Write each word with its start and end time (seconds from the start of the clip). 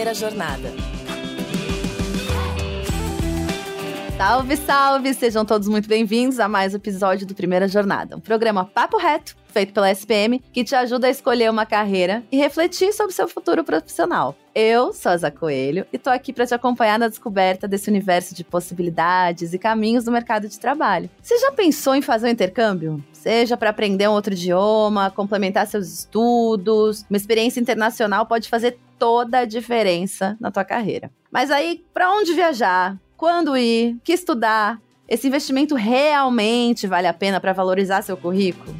Primeira 0.00 0.14
Jornada. 0.14 0.72
Salve, 4.16 4.56
salve! 4.56 5.12
Sejam 5.12 5.44
todos 5.44 5.68
muito 5.68 5.86
bem-vindos 5.86 6.40
a 6.40 6.48
mais 6.48 6.72
um 6.72 6.78
episódio 6.78 7.26
do 7.26 7.34
Primeira 7.34 7.68
Jornada, 7.68 8.16
um 8.16 8.20
programa 8.20 8.64
papo 8.64 8.96
reto, 8.96 9.36
feito 9.48 9.74
pela 9.74 9.90
SPM, 9.90 10.42
que 10.54 10.64
te 10.64 10.74
ajuda 10.74 11.06
a 11.06 11.10
escolher 11.10 11.50
uma 11.50 11.66
carreira 11.66 12.22
e 12.32 12.38
refletir 12.38 12.94
sobre 12.94 13.12
seu 13.12 13.28
futuro 13.28 13.62
profissional. 13.62 14.34
Eu 14.54 14.94
sou 14.94 15.12
a 15.12 15.30
Coelho 15.30 15.86
e 15.92 15.98
tô 15.98 16.08
aqui 16.08 16.32
para 16.32 16.46
te 16.46 16.54
acompanhar 16.54 16.98
na 16.98 17.06
descoberta 17.06 17.68
desse 17.68 17.90
universo 17.90 18.34
de 18.34 18.42
possibilidades 18.42 19.52
e 19.52 19.58
caminhos 19.58 20.04
do 20.04 20.10
mercado 20.10 20.48
de 20.48 20.58
trabalho. 20.58 21.10
Você 21.20 21.36
já 21.38 21.52
pensou 21.52 21.94
em 21.94 22.00
fazer 22.00 22.26
um 22.26 22.30
intercâmbio? 22.30 23.04
Seja 23.12 23.54
para 23.54 23.68
aprender 23.68 24.08
um 24.08 24.12
outro 24.12 24.32
idioma, 24.32 25.10
complementar 25.10 25.66
seus 25.66 25.92
estudos, 25.92 27.04
uma 27.10 27.18
experiência 27.18 27.60
internacional 27.60 28.24
pode 28.24 28.48
fazer 28.48 28.78
toda 29.00 29.40
a 29.40 29.44
diferença 29.44 30.36
na 30.38 30.52
tua 30.52 30.64
carreira. 30.64 31.10
Mas 31.32 31.50
aí, 31.50 31.84
para 31.92 32.12
onde 32.12 32.32
viajar? 32.34 32.96
quando 33.20 33.54
ir, 33.54 33.98
que 34.02 34.14
estudar. 34.14 34.80
Esse 35.06 35.28
investimento 35.28 35.74
realmente 35.74 36.86
vale 36.86 37.06
a 37.06 37.12
pena 37.12 37.38
para 37.38 37.52
valorizar 37.52 38.00
seu 38.00 38.16
currículo? 38.16 38.74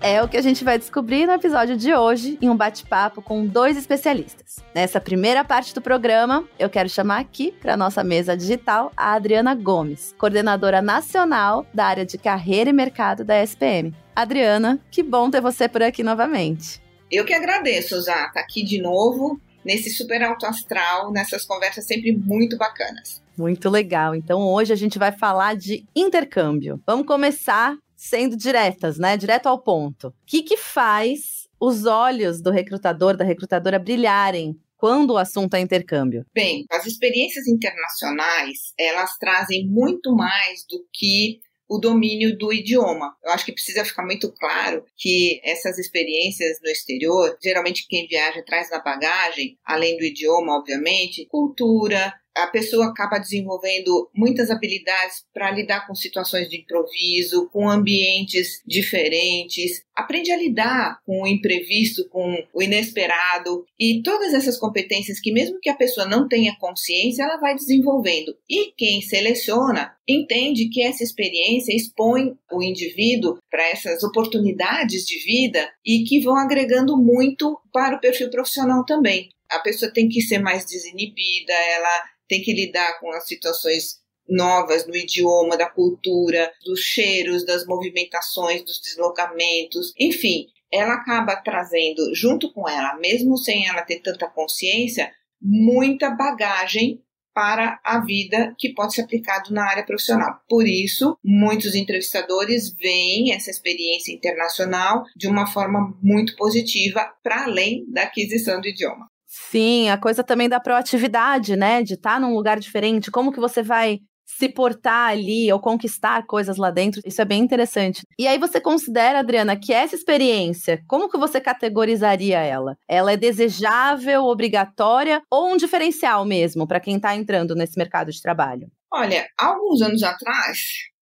É 0.00 0.22
o 0.22 0.28
que 0.28 0.36
a 0.36 0.42
gente 0.42 0.62
vai 0.62 0.78
descobrir 0.78 1.26
no 1.26 1.32
episódio 1.32 1.76
de 1.76 1.92
hoje, 1.92 2.38
em 2.40 2.48
um 2.48 2.56
bate-papo 2.56 3.20
com 3.20 3.44
dois 3.44 3.76
especialistas. 3.76 4.60
Nessa 4.72 5.00
primeira 5.00 5.42
parte 5.42 5.74
do 5.74 5.80
programa, 5.80 6.44
eu 6.56 6.70
quero 6.70 6.88
chamar 6.88 7.18
aqui 7.18 7.50
para 7.50 7.76
nossa 7.76 8.04
mesa 8.04 8.36
digital 8.36 8.92
a 8.96 9.14
Adriana 9.14 9.56
Gomes, 9.56 10.14
coordenadora 10.16 10.80
nacional 10.80 11.66
da 11.74 11.86
área 11.86 12.06
de 12.06 12.16
carreira 12.16 12.70
e 12.70 12.72
mercado 12.72 13.24
da 13.24 13.42
SPM. 13.42 13.92
Adriana, 14.14 14.80
que 14.90 15.02
bom 15.02 15.30
ter 15.30 15.40
você 15.40 15.68
por 15.68 15.82
aqui 15.82 16.02
novamente. 16.02 16.82
Eu 17.10 17.24
que 17.24 17.34
agradeço, 17.34 18.00
Zá, 18.00 18.28
tá 18.28 18.40
aqui 18.40 18.64
de 18.64 18.80
novo 18.80 19.40
nesse 19.64 19.90
super 19.90 20.22
alto 20.22 20.46
astral, 20.46 21.10
nessas 21.10 21.44
conversas 21.44 21.86
sempre 21.86 22.12
muito 22.12 22.56
bacanas. 22.56 23.22
Muito 23.36 23.68
legal. 23.68 24.14
Então 24.14 24.40
hoje 24.40 24.72
a 24.72 24.76
gente 24.76 24.98
vai 24.98 25.10
falar 25.10 25.56
de 25.56 25.84
intercâmbio. 25.96 26.80
Vamos 26.86 27.06
começar 27.06 27.76
sendo 27.96 28.36
diretas, 28.36 28.98
né? 28.98 29.16
Direto 29.16 29.46
ao 29.46 29.58
ponto. 29.58 30.08
O 30.08 30.14
que, 30.26 30.42
que 30.42 30.56
faz 30.56 31.48
os 31.58 31.86
olhos 31.86 32.40
do 32.40 32.50
recrutador, 32.50 33.16
da 33.16 33.24
recrutadora 33.24 33.78
brilharem 33.78 34.58
quando 34.76 35.12
o 35.12 35.18
assunto 35.18 35.54
é 35.54 35.60
intercâmbio? 35.60 36.26
Bem, 36.34 36.66
as 36.70 36.84
experiências 36.86 37.46
internacionais, 37.48 38.74
elas 38.78 39.16
trazem 39.18 39.66
muito 39.66 40.14
mais 40.14 40.64
do 40.68 40.84
que 40.92 41.40
o 41.68 41.78
domínio 41.78 42.36
do 42.36 42.52
idioma. 42.52 43.14
Eu 43.24 43.32
acho 43.32 43.44
que 43.44 43.52
precisa 43.52 43.84
ficar 43.84 44.04
muito 44.04 44.32
claro 44.32 44.84
que 44.96 45.40
essas 45.44 45.78
experiências 45.78 46.58
no 46.62 46.70
exterior, 46.70 47.36
geralmente 47.42 47.86
quem 47.88 48.06
viaja 48.06 48.42
traz 48.44 48.70
na 48.70 48.80
bagagem, 48.80 49.58
além 49.64 49.96
do 49.96 50.04
idioma, 50.04 50.58
obviamente, 50.58 51.26
cultura, 51.26 52.12
a 52.36 52.46
pessoa 52.48 52.86
acaba 52.86 53.18
desenvolvendo 53.18 54.10
muitas 54.14 54.50
habilidades 54.50 55.24
para 55.32 55.50
lidar 55.50 55.86
com 55.86 55.94
situações 55.94 56.48
de 56.48 56.60
improviso, 56.60 57.48
com 57.50 57.68
ambientes 57.68 58.60
diferentes, 58.66 59.84
aprende 59.94 60.32
a 60.32 60.36
lidar 60.36 60.98
com 61.06 61.22
o 61.22 61.26
imprevisto, 61.26 62.08
com 62.08 62.36
o 62.52 62.62
inesperado 62.62 63.64
e 63.78 64.02
todas 64.02 64.34
essas 64.34 64.58
competências 64.58 65.20
que 65.20 65.32
mesmo 65.32 65.60
que 65.60 65.70
a 65.70 65.76
pessoa 65.76 66.06
não 66.06 66.26
tenha 66.28 66.56
consciência, 66.58 67.22
ela 67.22 67.36
vai 67.36 67.54
desenvolvendo. 67.54 68.36
E 68.50 68.72
quem 68.76 69.00
seleciona 69.00 69.94
entende 70.08 70.68
que 70.68 70.82
essa 70.82 71.04
experiência 71.04 71.74
expõe 71.74 72.36
o 72.52 72.62
indivíduo 72.62 73.38
para 73.50 73.68
essas 73.70 74.02
oportunidades 74.02 75.04
de 75.06 75.18
vida 75.24 75.72
e 75.84 76.04
que 76.04 76.20
vão 76.20 76.36
agregando 76.36 76.96
muito 76.96 77.58
para 77.72 77.96
o 77.96 78.00
perfil 78.00 78.28
profissional 78.30 78.84
também. 78.84 79.28
A 79.50 79.60
pessoa 79.60 79.92
tem 79.92 80.08
que 80.08 80.20
ser 80.20 80.38
mais 80.38 80.64
desinibida, 80.64 81.52
ela 81.52 82.13
tem 82.28 82.42
que 82.42 82.52
lidar 82.52 82.98
com 83.00 83.10
as 83.12 83.26
situações 83.26 84.02
novas 84.28 84.86
no 84.86 84.96
idioma, 84.96 85.56
da 85.56 85.68
cultura, 85.68 86.50
dos 86.64 86.80
cheiros, 86.80 87.44
das 87.44 87.66
movimentações, 87.66 88.64
dos 88.64 88.80
deslocamentos, 88.80 89.92
enfim, 89.98 90.46
ela 90.72 90.94
acaba 90.94 91.36
trazendo 91.36 92.14
junto 92.14 92.52
com 92.52 92.68
ela, 92.68 92.96
mesmo 92.98 93.36
sem 93.36 93.68
ela 93.68 93.82
ter 93.82 94.00
tanta 94.00 94.28
consciência, 94.28 95.12
muita 95.40 96.10
bagagem 96.10 97.00
para 97.34 97.80
a 97.84 98.00
vida 98.00 98.54
que 98.58 98.72
pode 98.72 98.94
ser 98.94 99.02
aplicado 99.02 99.52
na 99.52 99.64
área 99.64 99.84
profissional. 99.84 100.40
Por 100.48 100.66
isso, 100.66 101.18
muitos 101.22 101.74
entrevistadores 101.74 102.72
veem 102.74 103.32
essa 103.32 103.50
experiência 103.50 104.12
internacional 104.12 105.04
de 105.16 105.26
uma 105.26 105.46
forma 105.46 105.98
muito 106.00 106.36
positiva 106.36 107.12
para 107.22 107.44
além 107.44 107.84
da 107.90 108.02
aquisição 108.02 108.60
do 108.60 108.68
idioma. 108.68 109.08
Sim, 109.36 109.90
a 109.90 109.98
coisa 109.98 110.22
também 110.22 110.48
da 110.48 110.60
proatividade, 110.60 111.56
né? 111.56 111.82
De 111.82 111.94
estar 111.94 112.20
num 112.20 112.34
lugar 112.34 112.60
diferente, 112.60 113.10
como 113.10 113.32
que 113.32 113.40
você 113.40 113.64
vai 113.64 113.98
se 114.24 114.48
portar 114.48 115.10
ali 115.10 115.52
ou 115.52 115.60
conquistar 115.60 116.24
coisas 116.24 116.56
lá 116.56 116.70
dentro, 116.70 117.00
isso 117.04 117.20
é 117.20 117.24
bem 117.24 117.42
interessante. 117.42 118.02
E 118.18 118.28
aí 118.28 118.38
você 118.38 118.60
considera, 118.60 119.18
Adriana, 119.18 119.58
que 119.58 119.72
essa 119.72 119.96
experiência, 119.96 120.82
como 120.86 121.10
que 121.10 121.18
você 121.18 121.40
categorizaria 121.40 122.38
ela? 122.38 122.76
Ela 122.88 123.12
é 123.12 123.16
desejável, 123.16 124.22
obrigatória 124.22 125.20
ou 125.28 125.52
um 125.52 125.56
diferencial 125.56 126.24
mesmo 126.24 126.66
para 126.66 126.80
quem 126.80 126.96
está 126.96 127.14
entrando 127.14 127.56
nesse 127.56 127.76
mercado 127.76 128.12
de 128.12 128.22
trabalho? 128.22 128.68
Olha, 128.92 129.26
alguns 129.36 129.82
anos 129.82 130.02
atrás, 130.04 130.58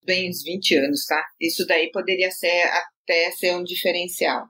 bem 0.06 0.31
uns 0.31 0.43
20 0.43 0.75
anos, 0.76 1.04
tá? 1.06 1.22
Isso 1.38 1.66
daí 1.66 1.91
poderia 1.93 2.31
ser 2.31 2.62
até 3.03 3.31
ser 3.32 3.54
um 3.54 3.62
diferencial. 3.62 4.47